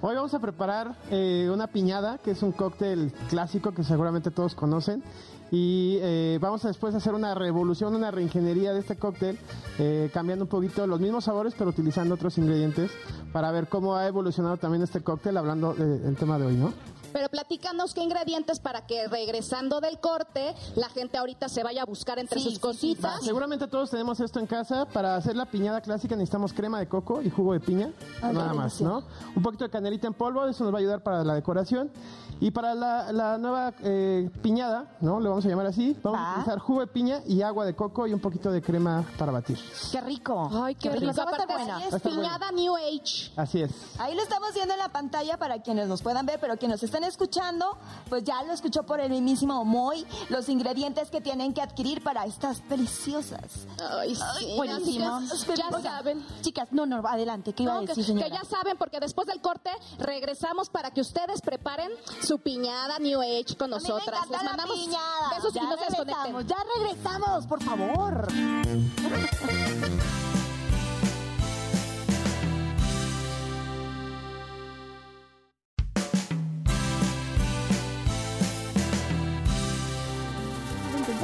[0.02, 4.56] Hoy vamos a preparar eh, una piñada, que es un cóctel clásico que seguramente todos
[4.56, 5.04] conocen.
[5.52, 9.38] Y eh, vamos a después hacer una revolución, una reingeniería de este cóctel,
[9.78, 12.90] eh, cambiando un poquito los mismos sabores, pero utilizando otros ingredientes
[13.32, 16.74] para ver cómo ha evolucionado también este cóctel, hablando de- del tema de hoy, ¿no?
[17.14, 21.86] Pero platícanos qué ingredientes para que regresando del corte la gente ahorita se vaya a
[21.86, 23.24] buscar entre Sí, sus sí, sí, cositas.
[23.24, 24.86] Seguramente todos tenemos esto en casa.
[24.86, 27.92] Para hacer la piñada clásica necesitamos crema de coco y jugo de piña.
[28.22, 28.82] Ay, nada qué más.
[28.82, 29.04] ¿no?
[29.36, 31.92] Un poquito de canelita en polvo, eso nos va a ayudar para la decoración.
[32.40, 35.20] Y para la, la nueva eh, piñada, ¿no?
[35.22, 35.96] Le vamos a llamar así.
[36.04, 36.28] Vamos Va.
[36.28, 39.32] a utilizar jugo de piña y agua de coco y un poquito de crema para
[39.32, 39.58] batir.
[39.92, 40.50] Qué rico.
[40.52, 41.06] Ay, qué rico.
[41.06, 41.86] Va a estar Aparte, buena.
[41.86, 42.00] es buena.
[42.22, 43.32] piñada New Age.
[43.38, 43.72] Así es.
[44.00, 46.84] Ahí lo estamos viendo en la pantalla para quienes nos puedan ver, pero quienes nos
[47.08, 47.78] escuchando,
[48.10, 52.26] pues ya lo escuchó por el mismísimo Moy, los ingredientes que tienen que adquirir para
[52.26, 53.68] estas deliciosas.
[53.92, 54.56] Ay, sí.
[55.46, 56.26] que Ya saben.
[56.42, 58.30] Chicas, no, no, adelante, ¿qué iba No, a que, decir, que señora?
[58.30, 63.56] ya saben, porque después del corte regresamos para que ustedes preparen su piñada New Age
[63.58, 64.22] con nosotras.
[64.30, 65.30] Les la mandamos piñada.
[65.36, 66.48] besos y no se desconecten.
[66.48, 68.28] ya regresamos, por favor.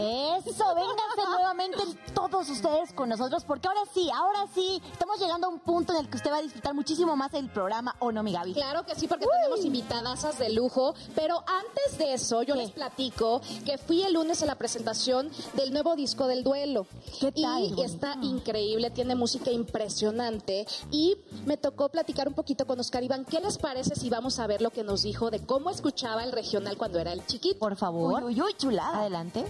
[0.02, 0.29] Oh.
[0.45, 1.78] Eso, vénganse nuevamente
[2.13, 5.99] todos ustedes con nosotros, porque ahora sí, ahora sí, estamos llegando a un punto en
[5.99, 8.54] el que usted va a disfrutar muchísimo más el programa, ¿o no, mi Gaby?
[8.54, 10.93] Claro que sí, porque tenemos invitadasas de lujo.
[11.15, 12.62] Pero antes de eso, yo ¿Qué?
[12.62, 16.88] les platico que fui el lunes a la presentación del nuevo disco del duelo.
[17.19, 17.63] ¿Qué tal?
[17.78, 20.65] Y está increíble, tiene música impresionante.
[20.91, 23.25] Y me tocó platicar un poquito con Oscar Iván.
[23.25, 26.32] ¿Qué les parece si vamos a ver lo que nos dijo de cómo escuchaba el
[26.32, 27.60] regional cuando era el chiquito?
[27.60, 28.23] Por favor.
[28.23, 28.99] Uy, uy, uy, chulada.
[28.99, 29.45] Adelante.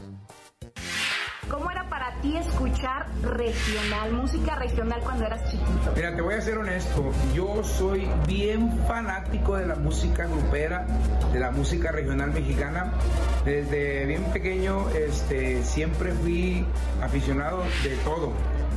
[1.49, 5.93] ¿Cómo era para ti escuchar regional, música regional cuando eras chiquito?
[5.95, 10.85] Mira, te voy a ser honesto, yo soy bien fanático de la música grupera,
[11.33, 12.93] de la música regional mexicana.
[13.45, 16.65] Desde bien pequeño este, siempre fui
[17.01, 18.33] aficionado de todo,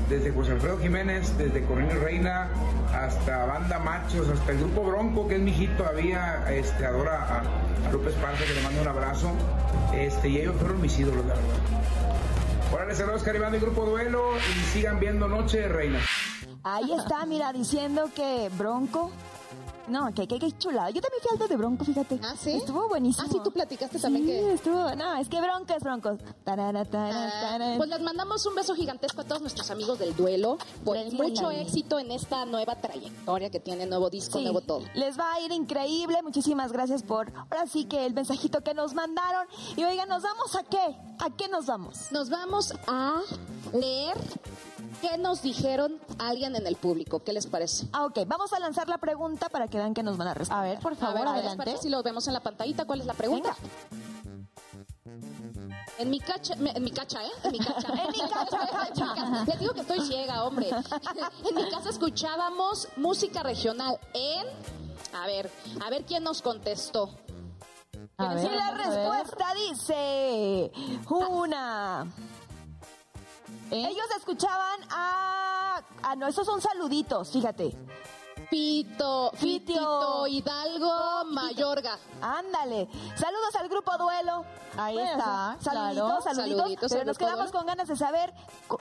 [0.09, 2.49] desde José Alfredo Jiménez, desde Corina Reina,
[2.95, 7.91] hasta Banda Machos, hasta el grupo Bronco, que es mi hijito todavía, este, adora a,
[7.93, 9.33] López Parza, que le mando un abrazo,
[9.95, 11.51] este, y ellos fueron mis ídolos, la verdad.
[12.73, 16.01] Órale, saludos, Caribán del Grupo Duelo, y sigan viendo Noche de Reina.
[16.65, 19.11] Ahí está, mira, diciendo que Bronco.
[19.89, 20.91] No, que, que, que chulada.
[20.91, 22.19] Yo también fui alto de Bronco, fíjate.
[22.23, 22.53] ¿Ah, sí?
[22.53, 23.27] Estuvo buenísimo.
[23.29, 24.53] Ah, sí, tú platicaste también Sí, que...
[24.55, 24.95] estuvo.
[24.95, 26.17] No, es que Bronco es Bronco.
[26.45, 27.77] Tarara, tarara, Ah, tarara.
[27.77, 31.51] Pues les mandamos un beso gigantesco a todos nuestros amigos del duelo por Les mucho
[31.51, 34.83] éxito en esta nueva trayectoria que tiene nuevo disco, Sí, nuevo todo.
[34.95, 36.23] Les va a ir increíble.
[36.23, 39.47] Muchísimas gracias por ahora sí que el mensajito que nos mandaron.
[39.77, 40.97] Y oigan, ¿nos vamos a qué?
[41.19, 42.11] ¿A qué nos vamos?
[42.13, 43.21] Nos vamos a
[43.73, 44.17] leer
[45.03, 47.23] qué nos dijeron alguien en el público.
[47.23, 47.87] ¿Qué les parece?
[47.93, 48.21] Ah, ok.
[48.27, 50.65] Vamos a lanzar la pregunta para que vean que nos van a responder.
[50.67, 51.77] A ver, por A favor, ver, ¿les adelante.
[51.83, 52.85] si lo vemos en la pantallita?
[52.87, 53.55] ¿Cuál es la pregunta?
[55.99, 57.31] En mi cacha, en mi cacha, ¿eh?
[57.45, 57.89] En mi cacha.
[58.05, 59.45] En mi cacha.
[59.47, 60.71] Les digo que estoy ciega, hombre.
[61.49, 64.47] En mi casa escuchábamos música regional en...
[65.15, 65.51] A ver,
[65.85, 67.11] a ver quién nos contestó.
[68.17, 68.87] A Y ver, la a ver.
[68.87, 70.73] respuesta dice
[71.09, 72.07] una.
[73.73, 73.89] ¿Eh?
[73.91, 75.83] Ellos escuchaban a...
[76.03, 77.75] Ah, no, esos son saluditos, fíjate.
[78.51, 79.75] Pito, Fitio.
[79.75, 81.99] Fitito, Hidalgo, Mayorga.
[82.21, 82.87] Ándale.
[83.17, 84.45] Saludos al grupo Duelo.
[84.77, 86.23] Ahí Bueno, está, Saluditos, claro.
[86.23, 86.59] saluditos.
[86.59, 87.53] Saluditos pero nos quedamos Duelo.
[87.59, 88.35] con ganas de saber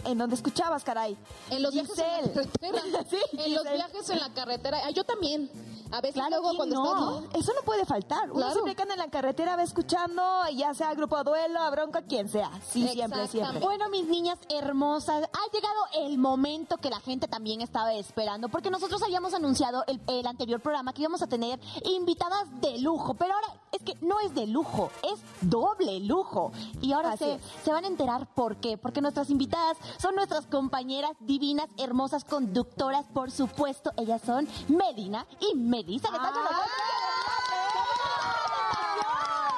[0.04, 1.18] en dónde escuchabas, caray.
[1.50, 2.34] En los viajes en la Giselle.
[2.34, 2.82] carretera.
[3.10, 4.80] Sí, en los viajes en la carretera.
[4.86, 5.50] Ah, yo también.
[5.94, 7.20] A veces Claro, luego ¿quién cuando no?
[7.20, 7.42] estás...
[7.42, 8.24] Eso no puede faltar.
[8.32, 8.54] Uno Claro.
[8.54, 10.24] siempre que anda en la carretera va escuchando,
[10.56, 12.50] ya sea grupo Duelo, a Bronca, quien sea.
[12.70, 13.60] Sí, siempre, siempre.
[13.60, 18.70] Bueno, mis niñas hermosas, ha llegado el momento que la gente también estaba esperando, porque
[18.70, 23.34] nosotros habíamos anunciado el, el anterior programa que íbamos a tener invitadas de lujo, pero
[23.34, 26.52] ahora es que no es de lujo, es doble lujo.
[26.82, 31.12] Y ahora se, se van a enterar por qué, porque nuestras invitadas son nuestras compañeras
[31.20, 36.08] divinas, hermosas, conductoras, por supuesto, ellas son Medina y Melissa.
[36.10, 36.66] están con nosotros.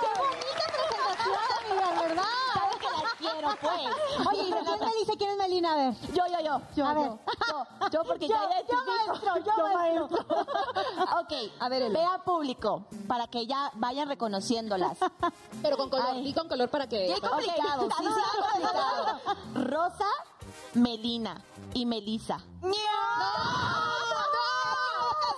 [0.01, 2.23] ¡Qué bonita presentación, amiga, ¿verdad?
[2.53, 4.27] Sabes que las quiero, pues.
[4.27, 5.73] Oye, ¿y quién me dice quién es Melina?
[5.73, 5.93] A ver.
[6.13, 6.61] Yo, yo, yo.
[6.75, 6.99] Yo, a yo.
[7.01, 7.11] ver.
[7.49, 10.25] Yo, yo porque Yo, ya yo maestro, yo maestro.
[11.19, 11.99] ok, A ver, Elo.
[11.99, 14.97] vea público, para que ya vayan reconociénociéndolas.
[15.61, 16.27] Pero con color, Ay.
[16.27, 17.13] y con color para que...
[17.13, 19.19] Qué complicado, sí, sí, complicado.
[19.55, 20.05] Rosa,
[20.75, 22.43] Melina y Melisa.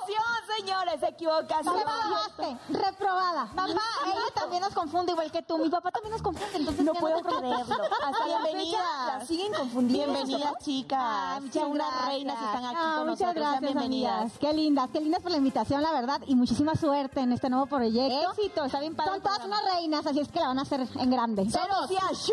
[0.05, 1.75] Equivocación, señores, equivocación.
[1.75, 3.45] Reprobaste, reprobada.
[3.55, 5.57] Mamá, ella también nos confunde igual que tú.
[5.57, 7.55] Mi papá también nos confunde, entonces No puedo creerlo.
[8.03, 9.27] Hasta Bienvenidas.
[9.27, 10.13] siguen confundiendo.
[10.13, 10.99] Bienvenidas, chicas.
[11.01, 12.07] Ay, muchas unas gracias.
[12.07, 13.35] reinas están aquí Ah, con muchas nosotros.
[13.35, 14.13] Gracias, bienvenidas.
[14.21, 14.39] amigas.
[14.39, 17.65] Qué lindas, qué lindas por la invitación, la verdad, y muchísima suerte en este nuevo
[17.65, 18.31] proyecto.
[18.31, 20.81] Éxito, está bien padre Son todas unas reinas, así es que la van a hacer
[20.95, 21.43] en grande.
[21.43, 22.31] ¡ashú!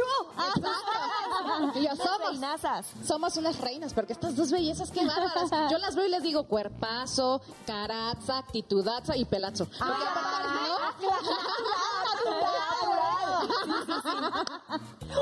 [1.74, 2.86] Y yo, somos, reinazas.
[3.06, 5.50] somos unas reinas, porque estas dos bellezas, qué bárbaras.
[5.70, 9.66] Yo las veo y les digo cuerpazo, caraza, actitudaza y pelazo.
[9.66, 11.06] Porque aparte,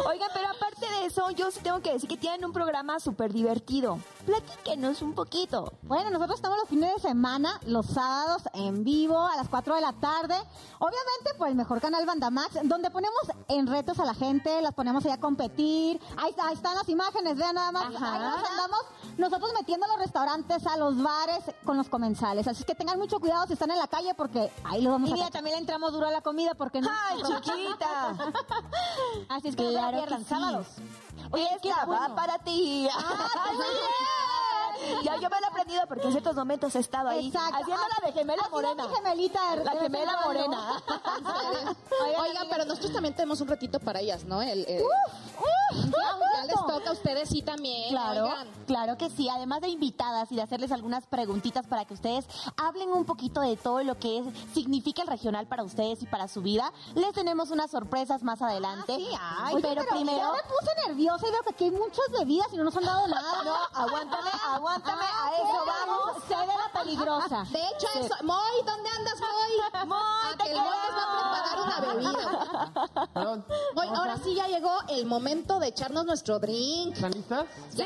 [0.07, 3.33] Oigan, pero aparte de eso, yo sí tengo que decir que tienen un programa súper
[3.33, 3.99] divertido.
[4.27, 5.73] Platíquenos un poquito.
[5.83, 9.81] Bueno, nosotros estamos los fines de semana, los sábados en vivo a las 4 de
[9.81, 10.37] la tarde.
[10.79, 15.05] Obviamente por el mejor canal Bandamax, donde ponemos en retos a la gente, las ponemos
[15.05, 16.01] ahí a competir.
[16.17, 17.95] Ahí, ahí están las imágenes, vean nada más.
[17.95, 18.15] Ajá.
[18.15, 18.81] Ahí nos andamos
[19.19, 22.47] nosotros metiendo a los restaurantes, a los bares con los comensales.
[22.47, 25.21] Así que tengan mucho cuidado si están en la calle porque ahí lo vamos Y
[25.21, 26.89] a también le entramos duro a la comida porque no.
[26.91, 28.17] ¡Ay, chiquita!
[29.29, 30.25] Así es que no se la Claro que sí.
[30.25, 30.67] sábados.
[31.79, 32.15] Va bueno.
[32.15, 32.89] para ti.
[32.93, 33.29] Ah,
[35.03, 37.57] Ya yo me lo he aprendido porque en ciertos momentos he estado ahí Exacto.
[37.57, 38.87] haciendo la de gemela Haciendo morena.
[38.89, 40.83] mi gemelita de- La de gemela morena.
[42.21, 44.43] Oigan, pero nosotros también tenemos un ratito para ellas, ¿no?
[44.43, 44.85] El, el-
[45.73, 47.91] ya les toca a ustedes sí también.
[47.91, 48.49] Claro, oigan.
[48.67, 49.29] claro que sí.
[49.29, 53.57] Además de invitadas y de hacerles algunas preguntitas para que ustedes hablen un poquito de
[53.57, 57.51] todo lo que es, significa el regional para ustedes y para su vida, les tenemos
[57.51, 58.97] unas sorpresas más adelante.
[58.97, 62.05] Sí, ay, pero, pero primero, Ya me puse nerviosa y veo que aquí hay muchas
[62.19, 63.43] bebidas y no nos han dado nada.
[63.45, 64.31] No, aguántame,
[64.71, 66.23] aguántame, Ah, a eso vamos.
[66.29, 67.43] Sé de la peligrosa.
[67.53, 68.15] De hecho, eso.
[68.25, 69.87] Moy, ¿dónde andas, Moy?
[69.89, 73.09] Moy, te que el Moy nos va a preparar una bebida.
[73.15, 73.45] Perdón.
[73.75, 76.95] Moy, ahora sí ya llegó el momento de echarnos nuestro drink.
[76.95, 77.45] ¿Están listas?
[77.71, 77.85] ¡Sí!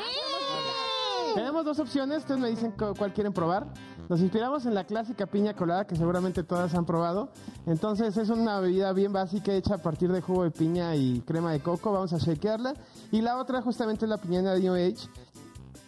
[1.33, 3.67] Tenemos dos opciones, ustedes me dicen cu- cuál quieren probar.
[4.07, 7.29] Nos inspiramos en la clásica piña colada que seguramente todas han probado.
[7.65, 11.51] Entonces es una bebida bien básica hecha a partir de jugo de piña y crema
[11.51, 11.91] de coco.
[11.91, 12.73] Vamos a shakearla.
[13.11, 15.09] Y la otra justamente es la piña de New Age,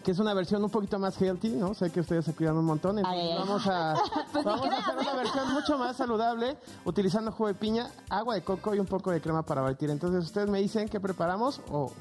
[0.07, 1.73] que es una versión un poquito más healthy, ¿no?
[1.73, 2.97] Sé que ustedes se cuidan un montón.
[2.97, 3.93] Entonces Ay, vamos a,
[4.33, 8.73] vamos a hacer una versión mucho más saludable utilizando jugo de piña, agua de coco
[8.73, 9.89] y un poco de crema para batir.
[9.89, 11.91] Entonces ustedes me dicen qué preparamos o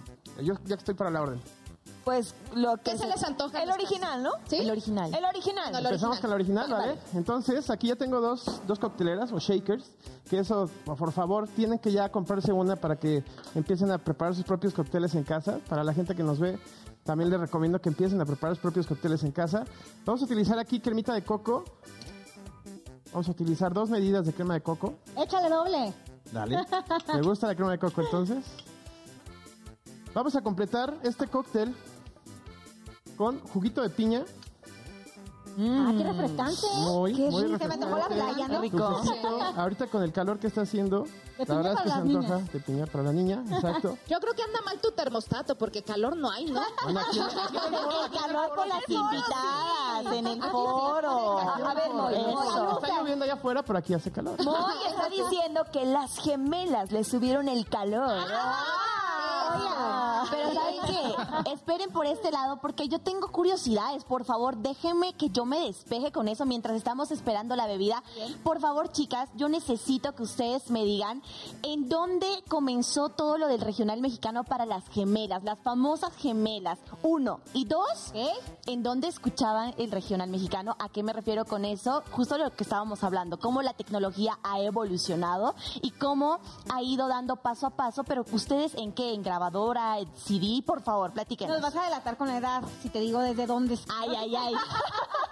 [0.41, 1.43] yo ya estoy para la orden.
[2.05, 3.61] Pues lo que ¿Qué se les antoja?
[3.61, 4.31] El original, ¿no?
[4.47, 4.59] ¿Sí?
[4.59, 5.13] el original.
[5.13, 5.73] El original.
[5.73, 6.21] No, el Empezamos original.
[6.21, 6.87] con la original, ¿vale?
[6.91, 7.01] Vale.
[7.15, 9.91] Entonces, aquí ya tengo dos, dos cocteleras o shakers,
[10.31, 13.25] que eso, por favor, tienen que ya comprarse una para que
[13.57, 15.59] empiecen a preparar sus propios cócteles en casa.
[15.69, 16.61] Para la gente que nos ve,
[17.07, 19.65] también les recomiendo que empiecen a preparar sus propios cócteles en casa.
[20.05, 21.65] Vamos a utilizar aquí cremita de coco.
[23.13, 24.95] Vamos a utilizar dos medidas de crema de coco.
[25.17, 25.95] Échale doble.
[26.33, 26.59] Dale.
[27.15, 28.45] ¿Me gusta la crema de coco entonces?
[30.13, 31.75] Vamos a completar este cóctel
[33.17, 34.25] con juguito de piña.
[35.59, 36.67] Ah, qué refrescante.
[36.81, 37.59] Muy, Qué muy rico.
[37.59, 38.61] Se me la refrescante, playa, ¿no?
[38.61, 39.43] dulcecito.
[39.57, 41.07] Ahorita con el calor que está haciendo,
[41.39, 42.53] De la piña verdad es para que se las antoja niñas.
[42.53, 43.99] de piña para la niña, exacto.
[44.09, 46.63] Yo creo que anda mal tu termostato porque calor no hay, ¿no?
[46.85, 51.39] Bueno, aquí- aquí calor con las invitadas en el foro.
[51.39, 52.81] A ver, Moy, Eso.
[52.83, 54.43] Está lloviendo allá afuera, pero aquí hace calor.
[54.45, 58.17] Moy está diciendo que las gemelas le subieron el calor.
[59.49, 61.53] Oigan, pero ¿saben qué?
[61.53, 64.05] Esperen por este lado porque yo tengo curiosidades.
[64.05, 68.03] Por favor, déjenme que yo me despeje con eso mientras estamos esperando la bebida.
[68.43, 71.23] Por favor, chicas, yo necesito que ustedes me digan
[71.63, 76.79] en dónde comenzó todo lo del regional mexicano para las gemelas, las famosas gemelas.
[77.03, 77.41] Uno.
[77.53, 78.13] Y dos,
[78.67, 80.77] ¿en dónde escuchaban el regional mexicano?
[80.79, 82.03] ¿A qué me refiero con eso?
[82.13, 86.41] Justo lo que estábamos hablando, cómo la tecnología ha evolucionado y cómo
[86.73, 90.83] ha ido dando paso a paso, pero ustedes en qué, en grabadora, en CD, por
[90.83, 91.49] favor, platiquen.
[91.49, 93.79] Nos vas a delatar con la edad si te digo desde dónde.
[93.89, 94.55] Ay, ay, ay.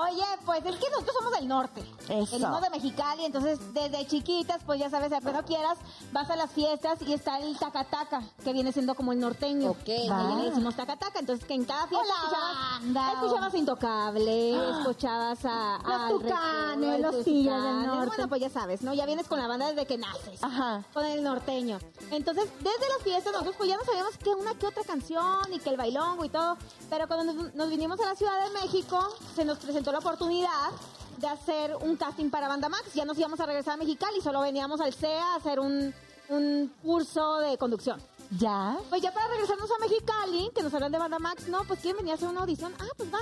[0.00, 1.82] Oye, pues es que nosotros somos del norte.
[2.08, 2.32] Eso.
[2.32, 5.78] Venimos de Mexicali, entonces desde chiquitas, pues ya sabes, apenas quieras,
[6.12, 9.70] vas a las fiestas y está el tacataca, que viene siendo como el norteño.
[9.72, 9.88] Ok.
[9.88, 10.34] Y Ah.
[10.38, 15.78] le decimos tacataca, entonces que en cada fiesta escuchabas, escuchabas a Intocable, escuchabas a...
[15.84, 17.86] Los al Tucanes, los los Tigres del.
[17.86, 18.06] Norte.
[18.08, 18.94] Bueno, pues ya sabes, ¿no?
[18.94, 20.42] Ya vienes con la banda desde que naces.
[20.42, 20.84] Ajá.
[20.92, 21.78] Con el norteño.
[22.10, 25.58] Entonces, desde las fiestas nosotros pues ya no sabíamos que una que otra canción y
[25.58, 26.56] que el bailongo y todo.
[26.88, 28.98] Pero cuando nos, nos vinimos a la Ciudad de México,
[29.34, 30.70] se nos presentó la oportunidad
[31.18, 32.94] de hacer un casting para Banda Max.
[32.94, 35.94] Ya nos íbamos a regresar a Mexicali, solo veníamos al CEA a hacer un,
[36.28, 38.00] un curso de conducción.
[38.38, 38.78] ¿Ya?
[38.88, 41.98] Pues ya para regresarnos a Mexicali, que nos hablan de Banda Max, no, pues quieren
[41.98, 42.72] venir a hacer una audición.
[42.78, 43.18] Ah, pues va.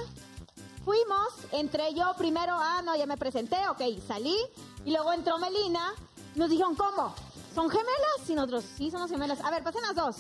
[0.85, 4.37] Fuimos, entré yo primero, ah, no, ya me presenté, ok, salí.
[4.85, 5.93] Y luego entró Melina,
[6.35, 7.15] nos dijeron, ¿cómo?
[7.55, 8.29] ¿Son gemelas?
[8.29, 9.41] Y nosotros, sí, somos gemelas.
[9.43, 10.17] A ver, pasen las dos.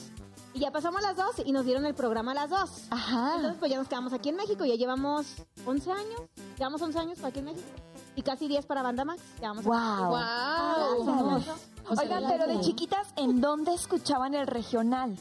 [0.54, 2.70] Y ya pasamos las dos y nos dieron el programa a las dos.
[2.90, 3.34] Ajá.
[3.37, 5.26] Entonces, pues ya nos quedamos aquí en México, ya llevamos
[5.66, 6.20] 11 años.
[6.56, 7.68] Llevamos 11 años aquí en México.
[8.16, 9.22] Y casi 10 para Banda Max.
[9.40, 10.08] Llevamos Wow.
[10.08, 11.42] ¡Wow!
[11.90, 15.16] Oigan, pero de chiquitas, ¿en dónde escuchaban el regional?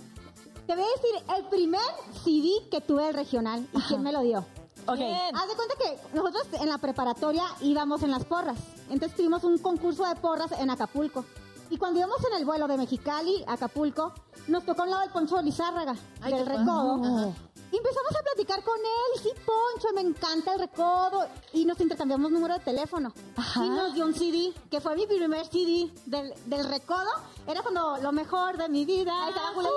[0.65, 1.81] Te voy a decir el primer
[2.23, 4.45] CD que tuve del regional y quién me lo dio.
[4.85, 4.97] Ok.
[4.97, 5.35] Bien.
[5.35, 8.57] Haz de cuenta que nosotros en la preparatoria íbamos en las porras.
[8.89, 11.23] Entonces tuvimos un concurso de porras en Acapulco.
[11.69, 14.13] Y cuando íbamos en el vuelo de Mexicali a Acapulco,
[14.47, 17.34] nos tocó al lado del Poncho Lizárraga, Ay, del recodo.
[17.69, 19.21] Y empezamos a platicar con él.
[19.21, 21.27] Sí, Poncho, me encanta el recodo.
[21.51, 23.12] Y nos intercambiamos número de teléfono.
[23.36, 23.65] Ajá.
[23.65, 27.10] Y nos dio un CD, que fue mi primer CD del, del recodo.
[27.45, 29.27] Era cuando lo mejor de mi vida.
[29.27, 29.71] Estaba Julio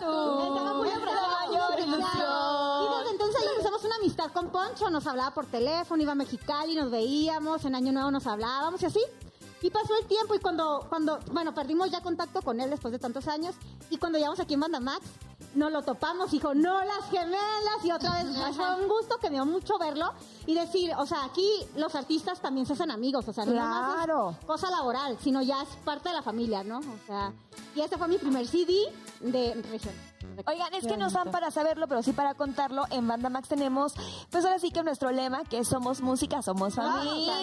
[0.00, 0.84] tú.
[0.86, 2.82] Estaba mayor ilusión.
[2.82, 4.88] Y desde entonces empezamos una amistad con Poncho.
[4.88, 7.62] Nos hablaba por teléfono, iba a Mexicali, nos veíamos.
[7.66, 9.00] En Año Nuevo nos hablábamos y así.
[9.62, 12.98] Y pasó el tiempo y cuando, cuando, bueno, perdimos ya contacto con él después de
[12.98, 13.54] tantos años.
[13.90, 15.06] Y cuando llegamos aquí en Banda Max,
[15.54, 17.84] nos lo topamos, dijo, no las gemelas.
[17.84, 20.12] Y otra vez, fue un gusto que me dio mucho verlo
[20.46, 23.80] y decir, o sea, aquí los artistas también se hacen amigos, o sea, no nada
[23.80, 24.36] más Claro.
[24.40, 26.78] es cosa laboral, sino ya es parte de la familia, ¿no?
[26.78, 27.32] O sea,
[27.74, 28.74] y ese fue mi primer CD
[29.20, 29.94] de región.
[30.46, 32.84] Oigan, es que no están para saberlo, pero sí para contarlo.
[32.90, 33.94] En Banda Max tenemos,
[34.30, 37.34] pues ahora sí que nuestro lema, que somos música, somos familia.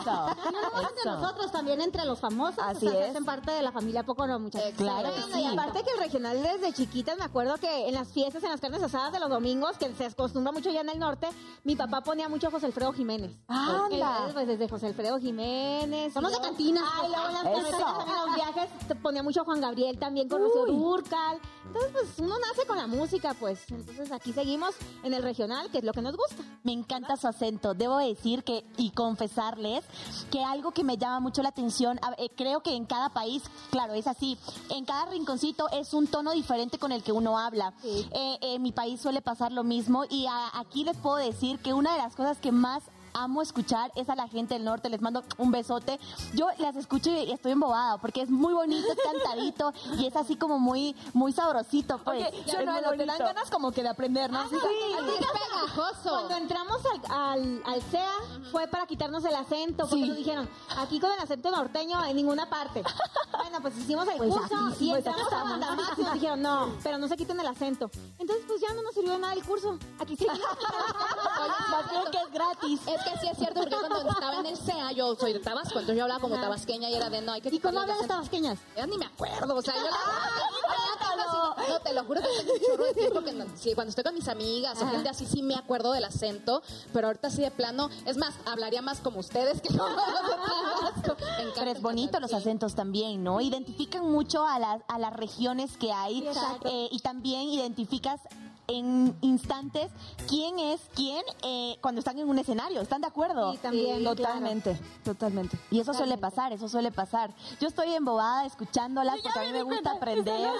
[0.00, 0.26] Eso.
[0.50, 2.58] No entre nosotros, también entre los famosos.
[2.64, 3.10] Así o sea, es.
[3.10, 4.72] hacen parte de la familia poco no muchachos.
[4.76, 5.46] Claro que Y sí.
[5.46, 8.82] aparte que el regional desde chiquitas, me acuerdo que en las fiestas, en las carnes
[8.82, 11.28] asadas de los domingos, que se acostumbra mucho ya en el norte,
[11.64, 13.32] mi papá ponía mucho a José Alfredo Jiménez.
[13.48, 14.26] ¡Anda!
[14.28, 16.12] Eh, Pues desde José Alfredo Jiménez.
[16.12, 17.52] Somos de cantinas, Ay, luego en las Eso.
[17.52, 18.68] carreteras, en los viajes
[19.02, 21.38] ponía mucho Juan Gabriel también con Rocío Dúrcal.
[21.70, 23.60] Entonces, pues uno nace con la música, pues.
[23.70, 26.42] Entonces aquí seguimos en el regional, que es lo que nos gusta.
[26.64, 27.74] Me encanta su acento.
[27.74, 29.84] Debo decir que y confesarles
[30.32, 33.94] que algo que me llama mucho la atención, eh, creo que en cada país, claro,
[33.94, 34.36] es así.
[34.70, 37.72] En cada rinconcito es un tono diferente con el que uno habla.
[37.82, 38.08] Sí.
[38.12, 41.72] Eh, en mi país suele pasar lo mismo y a- aquí les puedo decir que
[41.72, 42.82] una de las cosas que más
[43.14, 45.98] amo escuchar es a la gente del norte, les mando un besote.
[46.34, 50.36] Yo las escucho y estoy embobada porque es muy bonito, es cantadito y es así
[50.36, 52.18] como muy muy sabrosito, pues.
[52.26, 54.38] Oye, Es yo no, no, te dan ganas como que de aprender, ¿no?
[54.40, 56.10] Ah, Así que pegajoso.
[56.10, 58.10] Cuando entramos al, al, al CEA
[58.50, 60.08] fue para quitarnos el acento, porque Sí.
[60.08, 62.82] nos dijeron, aquí con el acento norteño en ninguna parte.
[63.36, 66.42] bueno, pues hicimos el Pues curso aquí sí, y pues entramos a y nos dijeron,
[66.42, 67.90] no, pero no se quiten el acento.
[68.18, 69.78] Entonces, pues ya no nos sirvió de nada el curso.
[69.98, 70.26] Aquí sí.
[70.26, 72.80] Más bien que es gratis.
[72.86, 75.74] Es que sí es cierto, porque cuando estaba en el CEA, yo soy de Tabasco,
[75.78, 77.82] entonces yo hablaba como tabasqueña y era de no, hay que ¿Y cómo quitarle el
[77.82, 78.14] hablan las acento.
[78.14, 78.58] tabasqueñas?
[78.76, 79.90] Ya ni me acuerdo, o sea, yo la
[81.32, 83.88] no, no, te lo juro que tengo un chorro de tiempo que no- sí, cuando
[83.90, 87.42] estoy con mis amigas o gente así sí me acuerdo del acento, pero ahorita sí
[87.42, 91.16] de plano, es más, hablaría más como ustedes que como Tabasco.
[91.54, 93.40] Pero es bonito los acentos también, ¿no?
[93.40, 96.26] Identifican mucho a las, a las regiones que hay
[96.64, 98.20] eh, y también identificas
[98.70, 99.90] en instantes
[100.28, 102.80] quién es quién eh, cuando están en un escenario.
[102.80, 103.52] ¿Están de acuerdo?
[103.52, 105.58] Sí, también, Totalmente, totalmente.
[105.70, 107.30] Y eso suele pasar, eso suele pasar.
[107.60, 110.50] Yo estoy embobada escuchándolas porque a mí me gusta aprender.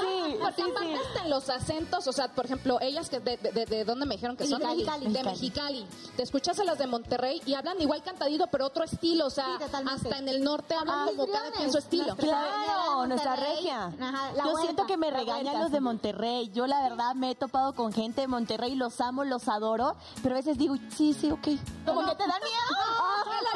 [0.00, 3.66] Sí, Porque aparte hasta en los acentos, o sea, por ejemplo, ellas que de, de,
[3.66, 5.12] de dónde me dijeron que son Mexicali.
[5.12, 5.86] de Mexicali.
[6.16, 9.56] Te escuchas a las de Monterrey y hablan igual cantadito, pero otro estilo, o sea,
[9.56, 12.14] hasta en el norte hablan como cada quien su estilo.
[12.16, 13.86] Claro, nuestra regia.
[13.86, 15.80] Ajá, la Yo vuelta, siento que me regañan vuelta, los de.
[15.80, 16.50] Monterrey.
[16.54, 20.34] Yo la verdad me he topado con gente de Monterrey, los amo, los adoro, pero
[20.34, 21.48] a veces digo, sí, sí, ok.
[21.84, 22.76] Como que te da miedo.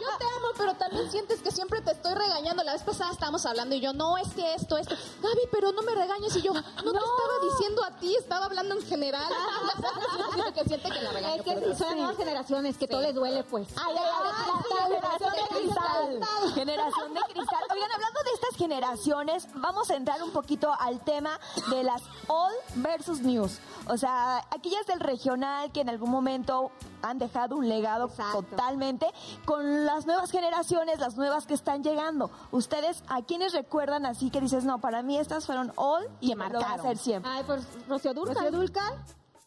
[0.00, 2.62] Yo te amo, pero también sientes que siempre te estoy regañando.
[2.62, 4.94] La vez pasada estábamos hablando y yo, no, es que esto, esto.
[5.22, 6.34] Gaby, pero no me regañes.
[6.36, 9.24] Y yo, no, te estaba diciendo a ti, estaba hablando en general.
[10.54, 11.34] que siente que la regaño.
[11.36, 13.68] Es que pero- son nuevas generaciones, que todo les duele, pues.
[13.76, 14.04] Ay, ay,
[14.36, 16.54] ay, generación de cristal.
[16.54, 17.64] Generación de cristal.
[17.72, 21.38] Oigan, hablando de estas generaciones, vamos a entrar un poquito al tema
[21.70, 23.58] de las old versus news.
[23.88, 26.70] O sea, aquellas del regional que en algún momento
[27.02, 28.42] han dejado un legado Exacto.
[28.42, 29.06] totalmente
[29.44, 32.30] con las nuevas generaciones, las nuevas que están llegando.
[32.50, 36.48] Ustedes, ¿a quiénes recuerdan así que dices, no, para mí estas fueron all y me
[36.48, 37.30] lo a hacer siempre?
[37.30, 38.36] Ay, pues Rocío Dúrcal.
[38.36, 38.94] Rocío Dúrcal.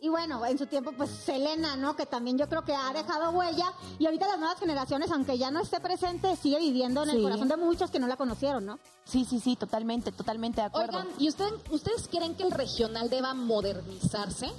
[0.03, 1.95] Y bueno, en su tiempo, pues Selena, ¿no?
[1.95, 3.71] Que también yo creo que ha dejado huella.
[3.99, 7.47] Y ahorita las nuevas generaciones, aunque ya no esté presente, sigue viviendo en el corazón
[7.47, 8.79] de muchos que no la conocieron, ¿no?
[9.05, 10.97] Sí, sí, sí, totalmente, totalmente de acuerdo.
[10.97, 14.51] Oigan, ¿y ustedes, ustedes creen que el regional deba modernizarse?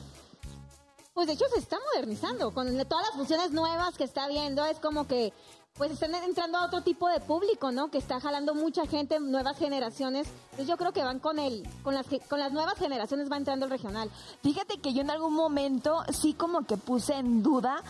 [1.14, 2.50] Pues de hecho se está modernizando.
[2.52, 5.32] Con todas las funciones nuevas que está viendo, es como que
[5.76, 7.90] pues están entrando a otro tipo de público, ¿no?
[7.90, 10.28] Que está jalando mucha gente, nuevas generaciones.
[10.50, 13.64] Entonces yo creo que van con el, con las, con las nuevas generaciones va entrando
[13.66, 14.10] el regional.
[14.42, 17.82] Fíjate que yo en algún momento sí como que puse en duda,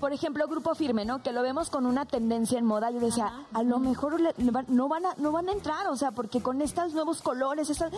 [0.00, 1.22] por ejemplo, Grupo Firme, ¿no?
[1.22, 2.90] Que lo vemos con una tendencia en moda.
[2.90, 4.34] Yo decía, a lo mejor le-
[4.68, 7.92] no, van a, no van a entrar, o sea, porque con estos nuevos colores, estas...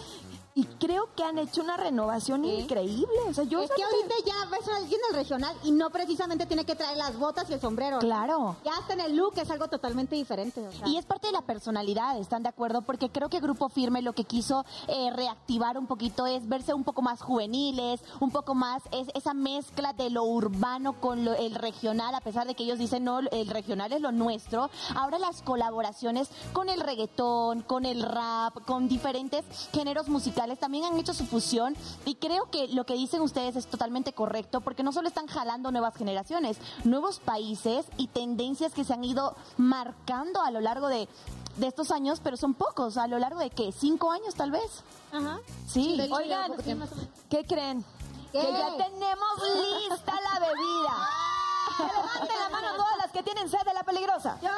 [0.53, 3.07] Y creo que han hecho una renovación increíble.
[3.29, 3.63] O sea, yo...
[3.63, 6.97] es que ahorita ya ves a alguien del regional y no precisamente tiene que traer
[6.97, 7.99] las botas y el sombrero.
[8.01, 8.57] Claro.
[8.65, 10.67] Ya hasta en el look es algo totalmente diferente.
[10.67, 10.89] o sea.
[10.89, 12.83] Y es parte de la personalidad, ¿están de acuerdo?
[12.83, 16.83] Porque creo que Grupo Firme lo que quiso eh, reactivar un poquito es verse un
[16.83, 21.55] poco más juveniles, un poco más es esa mezcla de lo urbano con lo- el
[21.55, 24.69] regional, a pesar de que ellos dicen no, el regional es lo nuestro.
[24.97, 30.99] Ahora las colaboraciones con el reggaetón, con el rap, con diferentes géneros musicales también han
[30.99, 34.93] hecho su fusión y creo que lo que dicen ustedes es totalmente correcto porque no
[34.93, 40.51] solo están jalando nuevas generaciones, nuevos países y tendencias que se han ido marcando a
[40.51, 41.09] lo largo de,
[41.57, 44.83] de estos años, pero son pocos, a lo largo de qué, cinco años tal vez.
[45.13, 45.41] Ajá.
[45.67, 46.01] Sí.
[46.11, 46.53] Oigan.
[47.29, 47.85] ¿qué creen?
[48.33, 48.41] ¿Qué?
[48.41, 49.31] Que ya tenemos
[49.89, 51.50] lista la bebida.
[51.77, 54.37] Que levanten la mano todas las que tienen sed de la peligrosa.
[54.43, 54.49] ¡Yo!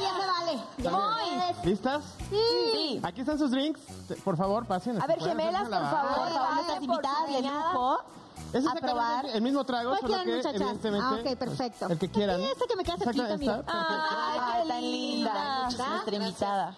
[0.00, 0.62] ya se vale.
[0.78, 1.54] Voy.
[1.64, 2.04] ¿Listas?
[2.30, 3.00] Sí.
[3.02, 3.80] Aquí están sus drinks.
[4.24, 5.00] Por favor, pasen.
[5.02, 6.28] A ver, gemelas, por favor.
[6.66, 8.00] Por invitadas de lujo.
[8.48, 9.26] Es a exactamente probar.
[9.26, 10.60] el mismo trago, ¿Cuál solo quieren, que muchachas?
[10.60, 11.06] evidentemente...
[11.06, 11.86] Ah, ok, perfecto.
[11.90, 12.36] El que quieran.
[12.40, 13.62] Sí, esta que me queda cerquita, mira.
[13.66, 15.66] Ay, Ay, qué tan linda.
[15.68, 15.88] linda.
[15.90, 16.74] Nuestra invitada.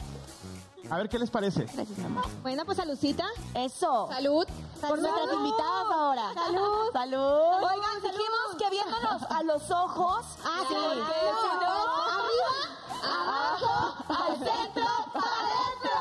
[0.90, 1.64] A ver qué les parece.
[1.64, 2.22] Gracias, mamá.
[2.42, 3.24] Bueno, pues saludcita.
[3.54, 4.08] Eso.
[4.10, 4.46] Salud.
[4.80, 6.34] Por nuestras invitadas ahora.
[6.34, 6.92] Salud.
[6.92, 7.54] Salud.
[7.62, 10.26] Oigan, dijimos que viéndonos a los ojos.
[10.44, 10.74] Ah, sí.
[10.74, 11.00] Arriba.
[13.02, 16.00] Abajo, al centro, para adentro.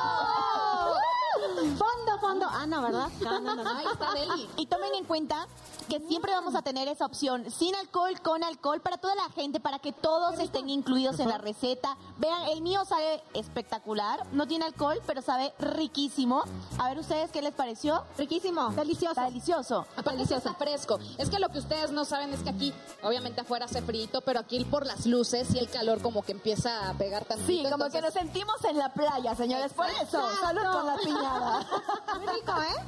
[2.29, 2.45] Fondo.
[2.47, 3.09] Ah, ¿verdad?
[3.21, 3.63] No, no, no.
[3.63, 3.69] no.
[3.69, 4.49] Ahí está Deli.
[4.57, 5.47] Y tomen en cuenta
[5.89, 9.59] que siempre vamos a tener esa opción, sin alcohol, con alcohol, para toda la gente,
[9.59, 11.97] para que todos estén incluidos en la receta.
[12.17, 16.43] Vean, el mío sabe espectacular, no tiene alcohol, pero sabe riquísimo.
[16.77, 18.03] A ver ustedes qué les pareció.
[18.17, 18.69] Riquísimo.
[18.69, 19.11] Delicioso.
[19.11, 19.85] Está delicioso.
[19.97, 20.99] Aparte está fresco.
[21.17, 24.39] Es que lo que ustedes no saben es que aquí, obviamente afuera hace frito, pero
[24.39, 27.47] aquí por las luces y el calor como que empieza a pegar tantito.
[27.47, 29.73] Sí, como que nos sentimos en la playa, señores.
[29.73, 31.67] Por eso, salud con la piñada.
[32.19, 32.83] Muy rico, ¿eh?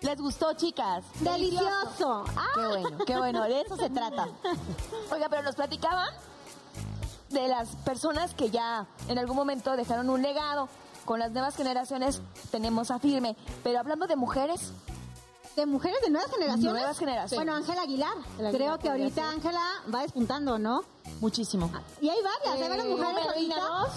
[0.00, 1.04] ¿Les gustó, chicas?
[1.20, 2.24] Delicioso.
[2.36, 4.28] Ah, Qué bueno, qué bueno, de eso se trata.
[5.12, 6.08] Oiga, pero nos platicaban
[7.30, 10.68] de las personas que ya en algún momento dejaron un legado.
[11.04, 13.36] Con las nuevas generaciones tenemos a firme.
[13.64, 14.72] Pero hablando de mujeres,
[15.56, 16.72] de mujeres de nuevas generaciones.
[16.72, 17.36] Nuevas generaciones.
[17.46, 18.12] Bueno, Ángela Aguilar.
[18.34, 19.28] Aguilar Creo que ahorita.
[19.30, 19.62] Ángela
[19.92, 20.84] va despuntando, ¿no?
[21.20, 21.70] Muchísimo.
[22.00, 23.88] Y hay varias, hay varias Eh, mujeres ahorita.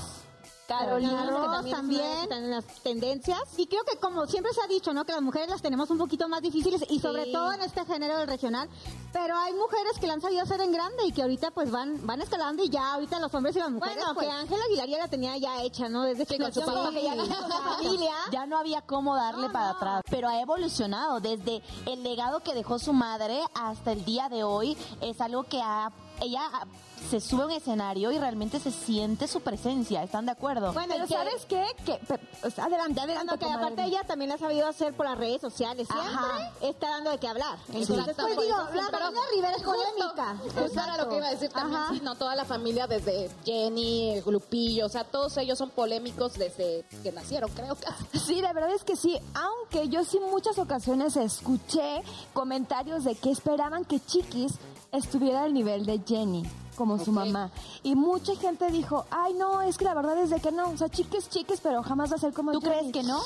[0.80, 3.40] Carolina Carolina que Ross también también, es una- están en las tendencias.
[3.58, 5.06] Y creo que como siempre se ha dicho, ¿no?
[5.06, 7.32] Que las mujeres las tenemos un poquito más difíciles y sobre Sí.
[7.34, 8.70] todo en este género del regional.
[9.14, 12.06] Pero hay mujeres que la han sabido hacer en grande y que ahorita pues van
[12.06, 13.98] van escalando y ya ahorita los hombres y las mujeres.
[13.98, 16.04] Bueno, pues, que Ángela Aguilar ya la tenía ya hecha, ¿no?
[16.04, 16.90] Desde que con su papá.
[16.92, 17.16] que ya
[17.78, 18.14] familia.
[18.32, 19.78] Ya no había cómo darle No, para no.
[19.78, 24.44] atrás, pero ha evolucionado desde el legado que dejó su madre hasta el día de
[24.44, 24.78] hoy.
[25.02, 25.92] Es algo que ha,
[26.22, 26.66] ella ah,
[27.10, 30.04] se sube a un escenario y realmente se siente su presencia.
[30.04, 30.72] ¿Están de acuerdo?
[30.72, 31.66] Bueno, Pero ¿sabes qué?
[31.86, 33.26] Que, pe- pues, adelante, adelante.
[33.32, 33.64] No, que comadre.
[33.66, 35.88] aparte ella también la ha sabido hacer por las redes sociales.
[35.92, 36.52] Siempre Ajá.
[36.62, 37.58] está dando de qué hablar.
[37.70, 38.36] Entonces, Exactamente.
[38.36, 40.84] pues digo, la familia Rivera es polémica.
[40.84, 41.94] Era lo que iba a decir también, Ajá.
[41.94, 46.86] sí, no, toda la familia desde Jenny, Lupillo, o sea, todos ellos son polémicos desde
[47.04, 48.20] que nacieron, creo que.
[48.20, 52.04] Sí, la verdad es que sí, aunque yo sí muchas ocasiones escuché
[52.34, 54.54] comentarios de que esperaban que Chiquis
[54.92, 56.44] estuviera al nivel de Jenny,
[56.76, 57.50] como su mamá.
[57.84, 60.78] Y mucha gente dijo, ay no, es que la verdad es de que no, o
[60.78, 62.74] sea, Chiquis, Chiquis, pero jamás va a ser como ¿Tú Jenny".
[62.92, 63.20] crees que no?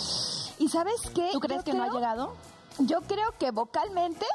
[0.59, 1.29] ¿Y sabes qué?
[1.33, 2.33] ¿Tú crees Yo que no ha creo- llegado?
[2.79, 4.25] Yo creo que vocalmente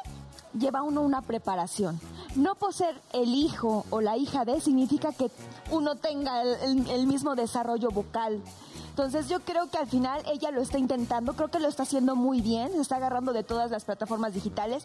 [0.59, 2.01] lleva uno una preparación.
[2.37, 5.31] No por ser el hijo o la hija de significa que
[5.71, 8.41] uno tenga el, el- el mismo desarrollo vocal.
[8.89, 12.17] Entonces yo creo que al final ella lo está intentando, creo que lo está haciendo
[12.17, 14.85] muy bien, se está agarrando de todas las plataformas digitales,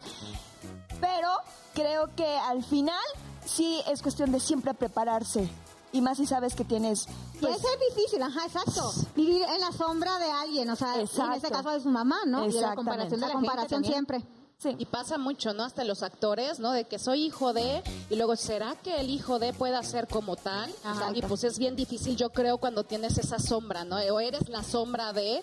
[1.00, 1.30] pero
[1.74, 3.04] creo que al final
[3.46, 5.50] sí es cuestión de siempre prepararse.
[5.91, 7.06] Y más si sabes que tienes...
[7.39, 8.91] Puede pues, ser difícil, ajá, exacto.
[9.16, 12.46] Vivir en la sombra de alguien, o sea, en este caso de su mamá, ¿no?
[12.46, 13.93] Y la comparación, La la gente comparación también.
[13.93, 14.24] siempre.
[14.58, 14.76] sí.
[14.78, 15.64] Y pasa mucho, ¿no?
[15.64, 16.72] Hasta los actores, ¿no?
[16.74, 20.36] De que soy hijo de, y luego, ¿será que el hijo de pueda ser como
[20.36, 20.70] tal?
[20.84, 21.12] Ajá.
[21.14, 23.96] y pues es bien difícil, yo creo, cuando tienes esa sombra, ¿no?
[23.96, 25.41] O eres la sombra de,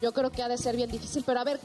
[0.00, 1.22] yo creo que ha de ser bien difícil.
[1.24, 1.60] Pero a ver,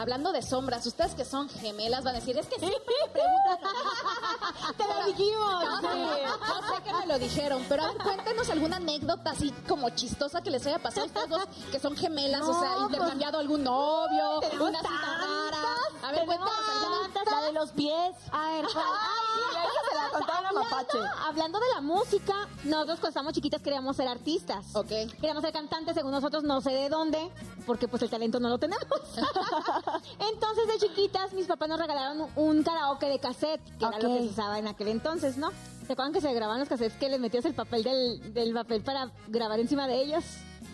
[0.00, 3.58] hablando de sombras, ustedes que son gemelas van a decir, es que siempre me preguntan.
[4.76, 5.62] Te lo dijimos.
[5.62, 10.40] Yo sé, que me lo dijeron, pero a ver, cuéntenos alguna anécdota así como chistosa
[10.40, 13.62] que les haya pasado a ustedes dos que son gemelas, o sea, No, intercambiado algún
[13.62, 15.64] novio, una cita rara.
[16.02, 17.00] A ver, cuéntanos alguna.
[17.30, 18.16] La de los pies.
[18.32, 18.74] A ver, pues,
[19.90, 20.98] se la contaron a Mapache.
[21.26, 24.64] hablando de la música, nosotros cuando estábamos chiquitas queríamos ser artistas.
[24.74, 24.88] Ok.
[24.88, 27.30] Queríamos ser cantantes, según nosotros, no sé de dónde,
[27.66, 28.86] porque pues el talento no lo tenemos.
[30.18, 34.20] entonces, de chiquitas, mis papás nos regalaron un karaoke de cassette, que era lo que
[34.22, 35.50] se usaba en aquel entonces, ¿no?
[35.86, 38.82] ¿Se acuerdan que se grababan los cassettes que les metías el papel del, del papel
[38.82, 40.24] para grabar encima de ellos?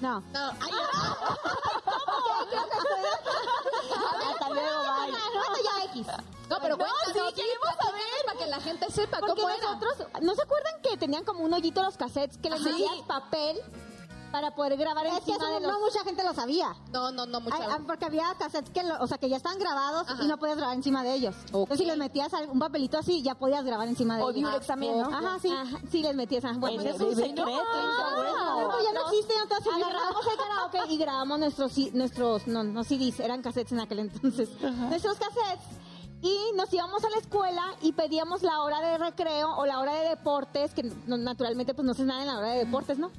[0.01, 0.21] No.
[0.21, 0.71] No, ay,
[4.31, 5.11] Hasta luego, bye.
[5.11, 6.07] Bueno, ya X.
[6.51, 9.75] no, pero No, cuéntanos, sí, queremos platícanos para que la gente sepa Porque cómo era.
[9.75, 13.59] nosotros, ¿no se acuerdan que tenían como un hoyito los cassettes que les metías papel
[14.37, 15.80] para poder grabar Es que eso de no los...
[15.80, 16.74] mucha gente lo sabía.
[16.93, 17.57] No, no, no, mucho.
[17.59, 20.22] Ay, ah, porque había cassettes que, lo- o sea, que ya estaban grabados Ajá.
[20.22, 21.34] y no podías grabar encima de ellos.
[21.47, 24.51] Entonces, si les metías un papelito así, ya podías grabar encima de O ellos.
[24.51, 25.07] Durex también, ¿no?
[25.09, 25.51] Ajá, sí.
[25.51, 26.43] Ajá, sí, les metías.
[26.59, 28.68] Bueno, es un secreto, no, bueno.
[28.68, 33.20] No, ya no existe, entonces Agarrábamos el karaoke y grabamos nuestros, nuestros, no, no CDs,
[33.20, 34.51] eran cassettes en aquel entonces.
[34.61, 35.64] Nuestros cassettes.
[36.20, 39.95] Y nos íbamos a la escuela y pedíamos la hora de recreo o la hora
[39.95, 43.11] de deportes, que no- naturalmente pues no se nada en la hora de deportes, ¿no?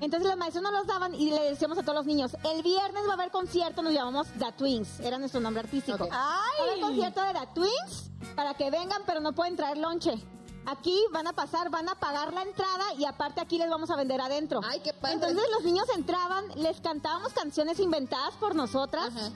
[0.00, 3.02] Entonces los maestros nos los daban y le decíamos a todos los niños, el viernes
[3.06, 6.04] va a haber concierto, nos llamamos The Twins, era nuestro nombre artístico.
[6.04, 6.12] Ok.
[6.12, 10.22] Va a haber concierto de The Twins para que vengan, pero no pueden traer lonche.
[10.66, 13.96] Aquí van a pasar, van a pagar la entrada y aparte aquí les vamos a
[13.96, 14.60] vender adentro.
[14.64, 15.14] Ay, qué padre.
[15.14, 19.08] Entonces los niños entraban, les cantábamos canciones inventadas por nosotras.
[19.16, 19.30] Ajá.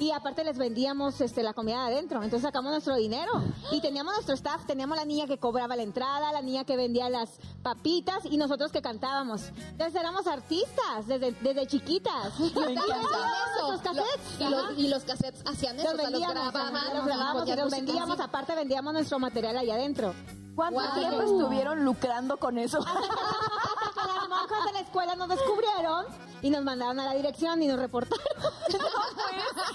[0.00, 2.22] Y aparte les vendíamos este, la comida de adentro.
[2.22, 3.30] Entonces sacamos nuestro dinero
[3.70, 7.08] y teníamos nuestro staff, teníamos la niña que cobraba la entrada, la niña que vendía
[7.10, 9.42] las papitas y nosotros que cantábamos.
[9.70, 12.32] Entonces éramos artistas desde, desde chiquitas.
[12.40, 14.40] Y nuestros cassettes.
[14.40, 16.94] Y los, y los cassettes hacían eso, Los o sea, los vendíamos, grababan.
[16.96, 20.14] los grabábamos y los vendíamos, aparte vendíamos nuestro material ahí adentro.
[20.54, 20.94] ¿Cuánto Wow.
[20.98, 22.78] tiempo estuvieron lucrando con eso?
[22.78, 22.90] Hasta
[24.02, 26.06] que las monjas de la escuela nos descubrieron
[26.42, 28.24] y nos mandaron a la dirección y nos reportaron.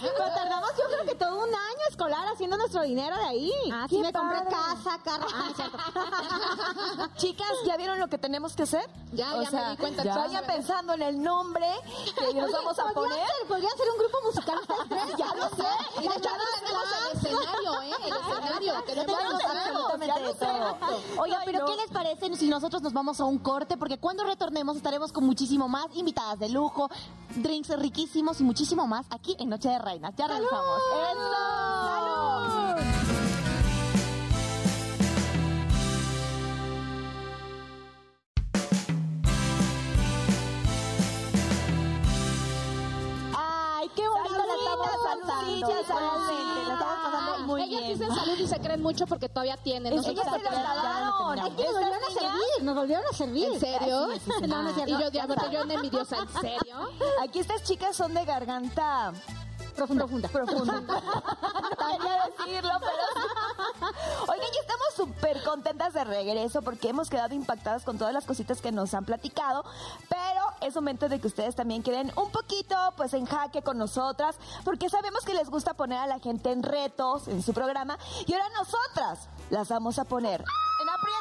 [0.02, 3.52] Pero tardamos yo creo que todo un año escolar haciendo nuestro dinero de ahí.
[3.72, 5.26] Ah, sí, me compré casa, carro.
[5.34, 5.52] Ah,
[6.98, 7.08] no.
[7.18, 8.88] Chicas, ¿ya vieron lo que tenemos que hacer?
[9.14, 10.16] Ya, ya me di cuenta, ya.
[10.16, 10.22] ya.
[10.22, 11.68] Vayan pensando en el nombre
[12.18, 13.28] que nos vamos a ¿Podrían poner.
[13.28, 15.18] ser- ¿Podrían ser un grupo musical tres?
[15.18, 15.68] Ya lo sé.
[16.00, 17.92] Y de hecho aquí tenemos el escenario, ¿eh?
[18.06, 18.84] El escenario.
[18.86, 20.08] Tenemos Ya lo los sabemos, absolutamente
[20.40, 21.22] ya todo.
[21.22, 21.66] Oiga, pero no.
[21.66, 23.78] ¿qué les parece si nosotros nos vamos a un corte?
[23.78, 26.90] Porque cuando retornemos estaremos con muchísimo más invitadas de lujo,
[27.36, 30.14] drinks riquísimos y muchísimo más aquí en Noche de Reinas.
[30.16, 30.78] Ya regresamos.
[30.78, 31.66] ¡Eso!
[45.66, 47.94] Estamos pasando Ay, muy ellas bien.
[48.00, 49.96] dicen salud y se creen mucho porque todavía tienen.
[49.96, 50.46] Nosotros se nos
[51.26, 53.50] volvieron a servir, nos volvieron a servir.
[53.54, 54.08] ¿En serio?
[54.48, 54.94] No, no es cierto.
[54.94, 56.90] Y yo, porque yo en envidiosa, ¿en serio?
[57.24, 59.14] Aquí estas chicas son de garganta
[59.76, 60.06] Profunda.
[60.06, 60.30] Profunda.
[60.30, 60.82] profunda.
[61.86, 64.32] No decirlo, pero...
[64.32, 68.62] Oigan, ya estamos súper contentas de regreso porque hemos quedado impactadas con todas las cositas
[68.62, 69.64] que nos han platicado,
[70.10, 74.38] pero es momento de que ustedes también queden un poquito pues en jaque con nosotras,
[74.64, 78.34] porque sabemos que les gusta poner a la gente en retos en su programa y
[78.34, 80.65] ahora nosotras las vamos a poner en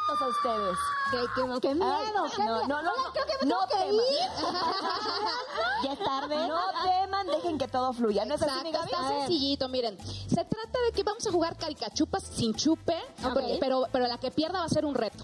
[0.07, 0.77] a ustedes.
[1.11, 2.67] Qué, qué, qué miedo, Ay, qué no, miedo.
[2.67, 4.05] no, no, Oigan, creo que me no tengo que teman.
[4.05, 4.55] ir.
[5.83, 6.47] Ya es tarde.
[6.47, 8.25] No teman, dejen que todo fluya.
[8.25, 9.97] ¿No es así, está sencillito, miren.
[10.05, 14.31] Se trata de que vamos a jugar caricachupas sin chupe, porque- pero, pero la que
[14.31, 15.23] pierda va a ser un reto.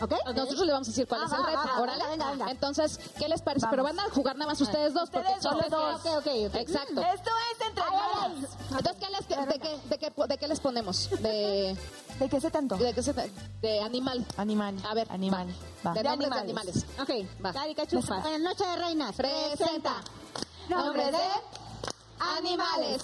[0.00, 0.12] ¿Ok?
[0.34, 1.58] Nosotros le vamos a decir cuál Ah, es el reto.
[1.58, 2.04] va, va, Órale.
[2.08, 2.50] venga, venga.
[2.50, 3.66] Entonces, ¿qué les parece?
[3.70, 5.70] Pero van a jugar nada más ustedes dos, porque son dos.
[5.70, 6.00] dos.
[6.00, 6.54] Ok, ok, ok.
[6.54, 7.00] Exacto.
[7.02, 8.50] Esto es entre hermanas.
[8.70, 11.10] Entonces, ¿qué les, de, qué, de, qué, ¿de qué les ponemos?
[11.20, 11.76] De,
[12.18, 12.76] ¿De qué sé tanto?
[12.76, 13.12] de, qué se-
[13.60, 14.24] de animal.
[14.36, 14.76] Animal.
[14.88, 15.48] A ver, Animal.
[15.86, 15.92] Va.
[15.92, 16.76] De De nombres de animales.
[16.98, 17.26] animales.
[17.34, 17.52] Ok, Va.
[17.52, 18.26] Caricachupas.
[18.26, 19.16] En Noche de Reinas.
[19.16, 19.94] Presenta.
[20.68, 21.18] Nombres de
[22.20, 23.02] animales.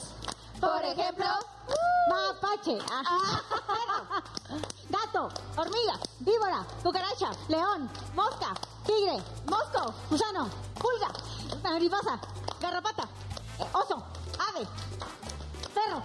[0.61, 1.27] Por ejemplo,
[2.09, 2.79] Mapache.
[2.91, 3.43] Ah.
[4.91, 5.29] Gato.
[5.57, 5.99] Hormiga.
[6.21, 6.65] Víbora.
[6.83, 7.31] Cucaracha.
[7.49, 7.89] León.
[8.15, 8.55] Mosca.
[8.87, 9.23] Tigre.
[9.47, 9.95] Mosco.
[10.11, 10.49] Gusano.
[10.79, 11.11] Pulga.
[11.62, 12.19] Mariposa.
[12.61, 13.09] Garrapata.
[13.73, 14.03] Oso.
[14.39, 14.67] Ave.
[15.75, 16.03] Perro.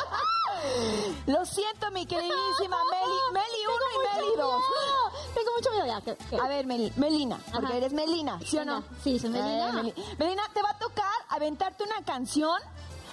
[1.26, 3.20] Lo siento, mi queridísima Meli.
[3.32, 4.38] Meli 1 y Meli 2.
[4.38, 6.00] No, Tengo mucho miedo ya.
[6.00, 7.76] que- que- A ver, Meli, Melina, porque Ajá.
[7.76, 8.82] eres Melina, ¿sí o no?
[9.02, 9.68] Sí, soy Melina.
[9.68, 12.60] Eh, Meli- Melina, te va a tocar aventarte una canción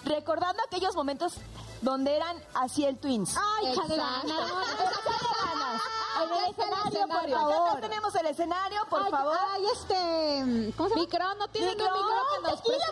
[0.03, 1.33] recordando aquellos momentos
[1.81, 3.35] donde eran así el Twins.
[3.37, 3.95] Ay, Exacto.
[3.95, 5.81] chale, Échale ganas.
[6.17, 7.69] En el escenario, por favor.
[7.69, 9.37] Acá tenemos el escenario, por Ay, favor.
[9.51, 10.73] Ay, este.
[10.75, 11.01] ¿Cómo se llama?
[11.01, 11.95] micro, no tienen Micro.
[11.95, 12.85] un nos ¡Tequila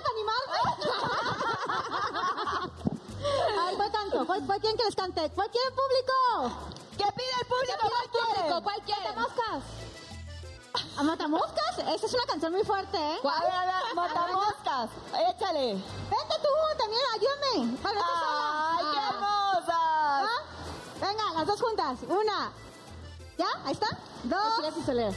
[3.59, 4.26] Ay, ¿cuál canto?
[4.26, 5.30] ¿Cuál, cuál quieren que les cante?
[5.32, 6.59] ¿Cuál quiere el público?
[6.97, 7.89] ¿Qué pide el público?
[7.89, 8.61] ¿Cuál quiere?
[8.63, 9.15] ¿Cuál quieren?
[9.15, 9.63] ¿Matamoscas?
[10.97, 11.78] ¿A Matamoscas?
[11.95, 13.17] Esa es una canción muy fuerte, ¿eh?
[13.23, 14.89] A ver, a ver, matamoscas.
[15.30, 15.73] Échale.
[15.73, 17.78] Vente tú también, ayúdame.
[17.78, 18.78] Para verte sola.
[18.78, 19.09] ¡Ay, qué Ah.
[19.09, 19.69] hermosas!
[19.69, 20.41] ¿Ah?
[21.01, 21.97] Venga, las dos juntas.
[22.07, 22.51] Una.
[23.38, 23.47] ¿Ya?
[23.65, 23.88] ¿Ahí está?
[24.23, 24.73] Dos.
[24.76, 25.15] Pistoleras.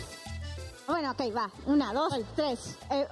[0.87, 1.51] Bueno, ok, va.
[1.67, 2.77] Una, dos, tres.
[2.91, 3.09] Eh,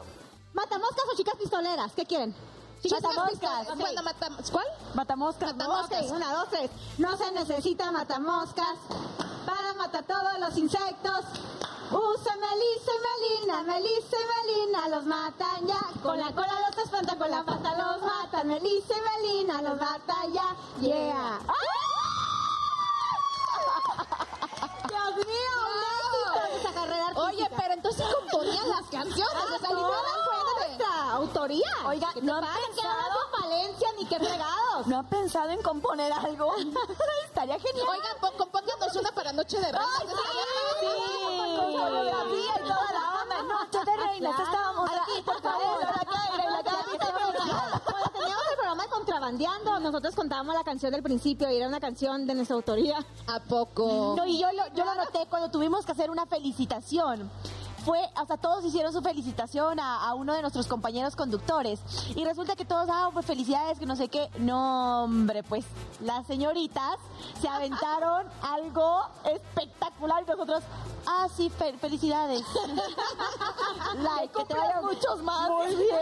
[0.52, 1.92] ¿Matamoscas o chicas pistoleras?
[1.94, 2.34] ¿Qué quieren?
[2.90, 3.68] Matamoscas.
[3.70, 3.76] Ok.
[3.76, 4.66] Bueno, matam- ¿Cuál?
[4.94, 5.52] Matamoscas.
[5.56, 6.10] Matamoscas.
[6.10, 6.70] Una, dos, tres.
[6.98, 8.76] No se necesita matamoscas
[9.46, 11.20] para matar todos los insectos.
[11.88, 15.78] Usa Melissa y Melina, Melissa y Melina los matan ya.
[16.02, 18.48] Con la cola los espantan, con la pata los matan.
[18.48, 20.56] Melissa y Melina los matan ya.
[20.80, 21.38] Yeah.
[24.88, 25.56] Dios mío,
[27.16, 31.70] Oye, pero entonces componían las canciones, o sea, no, de- nuestra autoría.
[31.86, 33.18] Oiga, ¿Qué ¿no han pensado?
[33.40, 34.86] Valencia ni qué fregados?
[34.86, 36.54] ¿No han pensado en componer algo?
[37.24, 37.86] Estaría genial.
[37.88, 39.88] Oigan, pon- compónganos una para Noche de Reyes.
[40.00, 40.08] ¡Ay,
[40.80, 41.76] sí!
[41.76, 43.42] Coreografía y toda la onda.
[43.42, 44.42] Noche de Claro.
[44.42, 45.80] estábamos aquí, por favor.
[45.80, 46.98] La y la Gaby
[48.66, 52.56] programa de Contrabandeando, nosotros contábamos la canción del principio y era una canción de nuestra
[52.56, 52.98] autoría.
[53.28, 54.14] ¿A poco?
[54.16, 57.30] No, y yo lo, yo lo noté cuando tuvimos que hacer una felicitación.
[57.86, 61.80] Fue, o sea, todos hicieron su felicitación a, a uno de nuestros compañeros conductores.
[62.16, 64.28] Y resulta que todos, ah, pues felicidades, que no sé qué.
[64.38, 65.64] No, hombre, pues
[66.00, 66.96] las señoritas
[67.40, 70.64] se aventaron algo espectacular y nosotros,
[71.06, 72.42] ah, sí, fe- felicidades.
[73.98, 75.48] like, que te vayan muchos más.
[75.48, 75.98] Muy bien.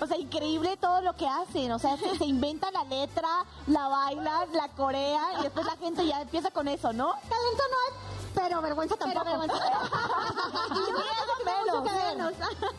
[0.00, 1.70] O sea, increíble todo lo que hacen.
[1.72, 3.28] O sea, se, se inventa la letra,
[3.68, 7.12] la bailan, la corean y después la gente ya empieza con eso, ¿no?
[7.12, 9.24] Talento no hay, pero vergüenza tampoco.
[9.24, 9.56] vergüenza.
[10.74, 12.34] y eso tiene mucho que ver.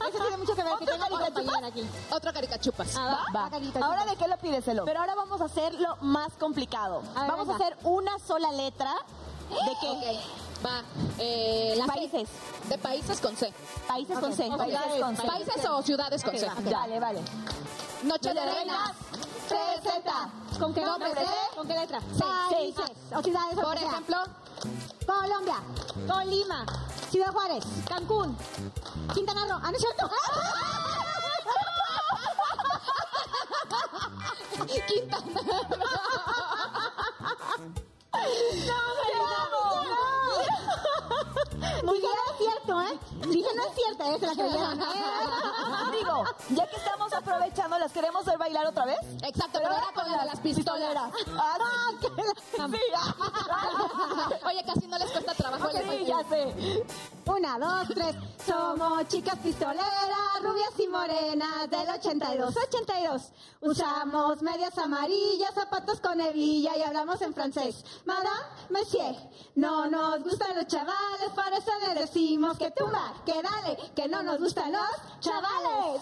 [0.09, 0.73] Eso tiene mucho que ver.
[0.79, 1.89] Que tenga mi compañera aquí.
[2.11, 2.95] Otro caricachupas.
[2.97, 3.49] Ah, va, Va.
[3.49, 4.05] carita, Ahora.
[4.05, 4.85] ¿de qué lo pides, Elo?
[4.85, 7.01] Pero ahora vamos a hacer lo más complicado.
[7.15, 8.93] A ver, vamos a hacer una sola letra
[9.49, 10.19] de qué?
[10.65, 10.81] Va.
[11.19, 11.91] Eh, la C.
[11.91, 12.29] Países.
[12.69, 13.53] De países con C.
[13.87, 14.49] Países con C.
[14.57, 15.23] Países con C.
[15.27, 16.49] Países o ciudades con C.
[16.71, 17.21] Vale, vale.
[18.03, 18.91] Noche de reinas.
[19.55, 20.59] TZ.
[20.59, 21.13] ¿Con qué nombre?
[21.13, 21.25] C?
[21.55, 21.99] ¿Con qué letra?
[21.99, 22.91] Sí, Países.
[23.15, 23.55] O ciudades.
[23.55, 24.17] Por ejemplo,
[25.05, 25.57] Colombia.
[26.07, 26.65] Colima.
[27.09, 27.63] Ciudad Juárez.
[27.87, 28.37] Cancún.
[29.13, 29.59] Quintana Roo.
[29.63, 30.09] Ah, ¿no es cierto?
[41.93, 42.99] Dije, no es cierto, ¿eh?
[43.29, 44.19] Dije, no es cierto, ¿eh?
[44.19, 44.79] Se la creyeron.
[45.91, 48.99] Digo, ya que estamos aprovechando, ¿las queremos ver bailar otra vez?
[49.23, 51.11] exacto, pero era con la de las pistoleras.
[51.37, 51.57] Ah,
[52.01, 52.07] sí.
[52.55, 52.61] Sí,
[54.45, 56.83] Oye, casi no les cuesta trabajo el sí, ya sé.
[57.25, 58.15] Una, dos, tres.
[58.45, 62.55] Somos chicas pistoleras, rubias y morenas del 82.
[62.67, 63.31] 82.
[63.61, 67.83] Usamos medias amarillas, zapatos con hebilla y hablamos en francés.
[68.05, 68.29] Madame,
[68.69, 69.15] monsieur,
[69.55, 74.23] no nos gustan los chavales, por eso le decimos que tumba, que dale, que no
[74.23, 76.01] nos gustan los chavales.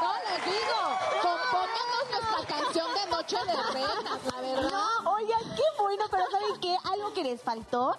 [0.00, 0.78] No les digo,
[1.22, 4.70] compónganos nuestra canción de Noche de Reinas, la verdad.
[5.04, 6.76] No, oigan, qué bueno, pero ¿saben qué?
[6.84, 7.96] Algo que les faltó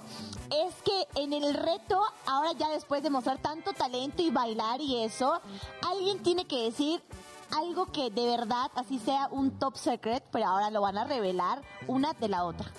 [0.49, 5.03] es que en el reto, ahora ya después de mostrar tanto talento y bailar y
[5.03, 5.41] eso,
[5.87, 7.01] alguien tiene que decir
[7.55, 11.61] algo que de verdad, así sea un top secret, pero ahora lo van a revelar
[11.87, 12.71] una de la otra.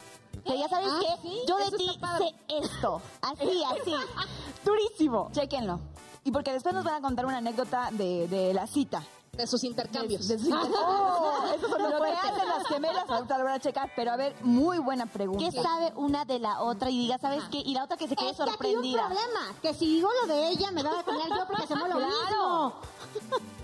[0.44, 3.94] Que ya sabes Ah, sí, yo de ti sé esto, así, así,
[4.64, 5.28] durísimo.
[5.32, 5.78] Chéquenlo.
[6.24, 9.02] Y porque después nos van a contar una anécdota de, de la cita.
[9.34, 10.28] De sus intercambios.
[10.28, 13.90] De sus Oh, eso son lo que hacen las gemelas, ahorita lo van a checar.
[13.96, 15.42] Pero a ver, muy buena pregunta.
[15.42, 16.90] ¿Qué sabe una de la otra?
[16.90, 17.56] Y diga, ¿sabes qué?
[17.64, 20.10] Y la otra que se quede Es que aquí hay un problema, que si digo
[20.20, 22.74] lo de ella, me va a defender yo porque hacemos lo mismo.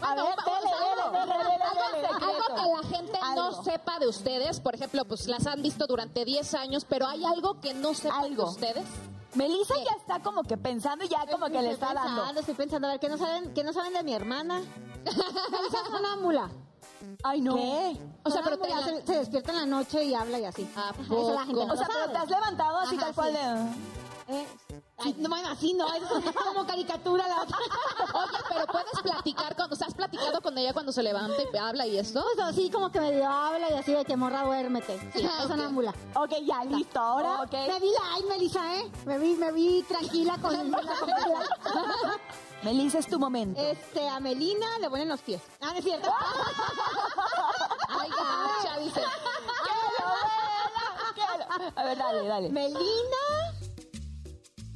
[0.00, 0.24] A ver.
[0.24, 0.28] Algo,
[2.22, 3.62] algo que la gente no Algo.
[3.62, 7.60] sepa de ustedes, por ejemplo, pues las han visto durante 10 años, pero hay algo
[7.60, 8.44] que no sepan Algo.
[8.44, 8.84] de ustedes.
[9.35, 12.16] Melissa ya está como que pensando y ya como que le está estoy dando.
[12.20, 14.61] pensando, Estoy pensando, a ver, ¿qué no saben, qué no saben de mi hermana?
[15.05, 16.51] Melissa es sonámbula.
[17.22, 17.55] Ay, no.
[17.55, 17.97] ¿Qué?
[18.24, 20.68] O sea, pero te se, se despierta en la noche y habla y así.
[20.76, 21.66] ¿A Eso la gente poco?
[21.66, 23.37] no O sea, pero te has levantado así Ajá, tal cual sí.
[23.37, 23.97] de...
[24.31, 24.47] Eh,
[24.99, 26.03] ay, no, bueno, así no, es
[26.45, 27.57] como caricatura la otra.
[28.12, 31.57] Oye, pero puedes platicar con, o sea, has platicado con ella cuando se levanta y
[31.57, 32.22] habla y esto.
[32.35, 34.99] Pues así como que medio habla y así de que morra duérmete.
[35.14, 35.51] Sí, Ah, es ok.
[35.53, 35.95] sonámbula.
[36.14, 37.01] Ok, ya, listo.
[37.01, 37.53] Ahora, Ok.
[37.53, 38.91] Me vi light, Melissa, ¿eh?
[39.07, 40.62] Me vi, me vi tranquila con la
[42.62, 43.59] Melissa, es tu momento.
[43.61, 45.41] Este, a Melina le ponen los pies.
[45.62, 46.12] Ah, no es cierto.
[47.89, 49.01] Ay, gacha, dice.
[51.76, 52.49] A ver, dale, dale.
[52.51, 53.17] Melina.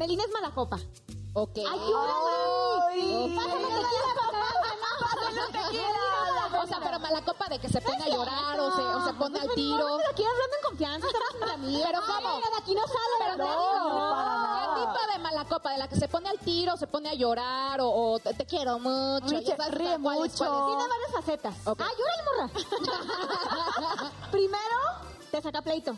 [0.02, 0.78] Melina es mala copa.
[1.34, 1.58] Ok.
[1.58, 1.64] Ay.
[3.36, 3.66] Pásame
[5.52, 9.04] tequila, O sea, pero mala copa de que se pone a llorar o se, o
[9.06, 9.96] se pone al tiro.
[9.98, 11.36] Pero aquí hablando en confianza, estamos.
[11.84, 12.36] Pero ¿cómo?
[12.36, 13.54] De aquí no sale, Pero te digo,
[14.58, 15.70] ¿qué tipo de mala copa?
[15.70, 18.44] ¿De la que se pone al tiro, se pone a llorar o, o te, te
[18.44, 19.26] quiero mucho?
[19.26, 20.66] Ríe- ríe mucho.
[20.66, 21.54] Tiene varias facetas.
[21.64, 21.80] Ok.
[21.80, 22.50] Ah, llórale, morra.
[24.32, 24.78] Primero,
[25.30, 25.94] te saca pleito.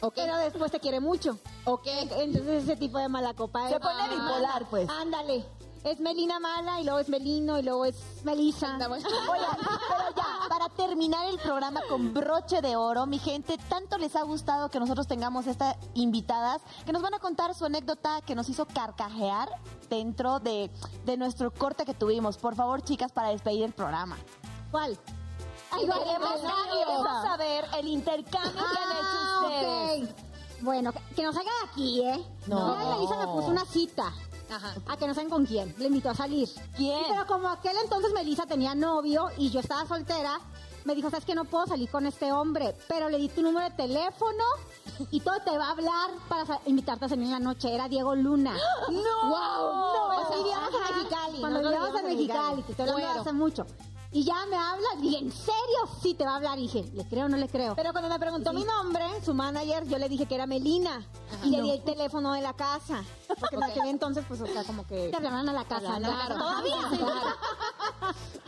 [0.00, 0.14] Ok.
[0.16, 1.38] Pero después te quiere mucho.
[1.64, 1.86] Ok.
[1.86, 4.88] Entonces ese tipo de mala copa Se pone bipolar, pues.
[4.88, 5.44] Ándale.
[5.84, 8.76] Es Melina mala y luego es Melino y luego es Melisa.
[8.76, 14.16] Oigan, pero ya, para terminar el programa con broche de oro, mi gente, tanto les
[14.16, 18.34] ha gustado que nosotros tengamos estas invitadas que nos van a contar su anécdota que
[18.34, 19.48] nos hizo carcajear
[19.88, 20.70] dentro de,
[21.04, 22.38] de nuestro corte que tuvimos.
[22.38, 24.18] Por favor, chicas, para despedir el programa.
[24.70, 24.98] ¿Cuál?
[25.70, 27.64] Ay, Queremos queremos, saber.
[27.78, 30.10] el intercambio que han hecho Ah, ustedes.
[30.10, 30.16] ok.
[30.60, 32.24] Bueno, que, nos salga de aquí, ¿eh?
[32.46, 32.76] No.
[32.76, 34.12] Mira, Melissa me puso una cita.
[34.50, 34.74] Ajá.
[34.88, 35.74] A que no saben con quién.
[35.78, 36.48] Le invitó a salir.
[36.76, 37.02] ¿Quién?
[37.08, 40.40] Pero como aquel entonces Melissa tenía novio y yo estaba soltera,
[40.84, 43.68] me dijo, sabes que no puedo salir con este hombre, pero le di tu número
[43.68, 44.42] de teléfono
[45.10, 47.72] y todo te va a hablar para invitarte a salir en la noche.
[47.72, 48.56] Era Diego Luna.
[48.88, 49.28] ¡No!
[49.28, 50.14] ¡Wow!
[50.24, 51.40] Cuando vivíamos en Mexicali.
[51.40, 53.66] Cuando nosotros vivíamos en Mexicali, te estoy hablando hace mucho.
[54.10, 55.88] Y ya me habla, y dije, ¿en serio?
[56.02, 56.58] Sí, te va a hablar.
[56.58, 57.76] Y dije, ¿le creo o no le creo?
[57.76, 61.06] Pero cuando me preguntó mi nombre, su manager, yo le dije que era Melina.
[61.44, 63.04] y le di el teléfono de la casa.
[63.38, 65.10] Porque en aquel entonces, pues, o sea, como que...
[65.10, 66.08] Te hablaban a la casa, ¿no?
[66.08, 66.36] Claro.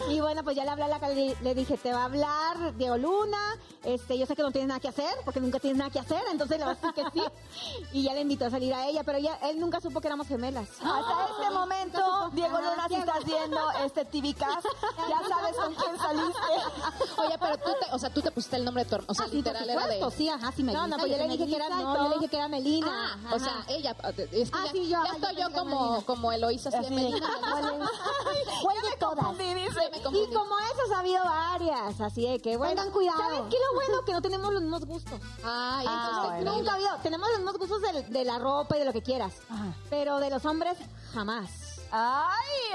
[0.08, 2.96] Y bueno, pues ya le hablé a la le, dije, te va a hablar Diego
[2.96, 3.38] Luna,
[3.84, 6.22] este, yo sé que no tienes nada que hacer, porque nunca tienes nada que hacer,
[6.30, 7.24] entonces le voy a decir que sí.
[7.92, 10.26] Y ya le invitó a salir a ella, pero ella, él nunca supo que éramos
[10.28, 10.68] gemelas.
[10.82, 14.64] Hasta este momento, Diego Luna, si estás viendo este TV Cast,
[15.08, 16.40] ya sabes con quién saliste.
[17.20, 19.10] Oye, pero tú te, o sea, tú te pusiste el nombre de tu hermano.
[19.10, 20.10] O sea, Ah, sí, literal era de.
[20.12, 20.86] sí, ajá, sí, Melina.
[20.86, 23.18] No, no, pues yo le dije que era- no, yo le dije que era Melina.
[23.28, 23.94] Ah, o sea, ella,
[24.32, 26.90] es que Ah, ya, sí, yo, ya estoy yo yo como, como Eloísa, así de.
[26.90, 27.28] Melina.
[28.62, 29.36] ¿Cuál de todas?
[29.98, 33.18] Y como esas ha habido varias, así de que, bueno, Tengan cuidado.
[33.18, 34.04] ¿saben qué lo bueno?
[34.04, 35.20] Que no tenemos los mismos gustos.
[35.44, 36.36] Ay, Ah, eso bueno.
[36.38, 36.50] increíble.
[36.58, 39.02] Nunca ha habido, tenemos los mismos gustos de, de la ropa y de lo que
[39.02, 39.74] quieras, Ajá.
[39.90, 40.76] pero de los hombres,
[41.12, 41.50] jamás.
[41.92, 42.28] Ay,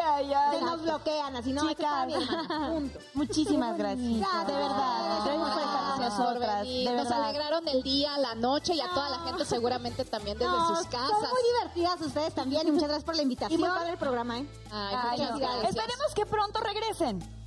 [0.04, 0.60] ay, ay.
[0.60, 2.08] Se nos bloquean, así no, Chicas.
[2.08, 3.00] bien, hermana, punto.
[3.14, 4.00] Muchísimas gracias.
[4.08, 5.24] De verdad.
[5.26, 6.60] Gracias por estar con Gracias por nosotras.
[6.62, 6.90] venir.
[6.90, 7.24] De Nos verdad.
[7.24, 10.78] alegraron el día, la noche y a toda la gente seguramente también desde No, sus
[10.80, 11.30] Son casas.
[11.32, 13.60] muy divertidas ustedes también y muchas gracias por la invitación.
[13.60, 14.48] Y muy padre el programa, ¿eh?
[14.72, 15.38] Ay, Ay, muchas no.
[15.40, 15.70] gracias.
[15.70, 17.45] Esperemos que pronto regresen.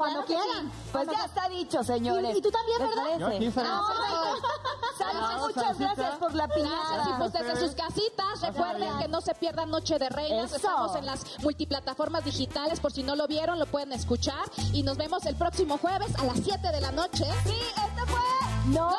[0.00, 0.66] Cuando Claro quieran.
[0.72, 0.88] sí.
[0.92, 2.34] Pues ya está dicho, señores.
[2.34, 3.18] Y- y tú también, ¿Les ¿verdad?
[3.18, 3.52] Yo aquí.
[3.58, 3.80] Ah,
[5.02, 5.94] Ah, muchas salsita.
[5.94, 7.18] gracias por la Gracias, y piñata.
[7.18, 10.56] pues desde sus casitas, recuerden que no se pierdan Noche de Reinas, Eso.
[10.56, 14.42] estamos en las multiplataformas digitales, por si no lo vieron, lo pueden escuchar,
[14.72, 17.24] y nos vemos el próximo jueves a las 7 de la noche.
[17.44, 18.20] Sí, esto fue
[18.66, 18.90] No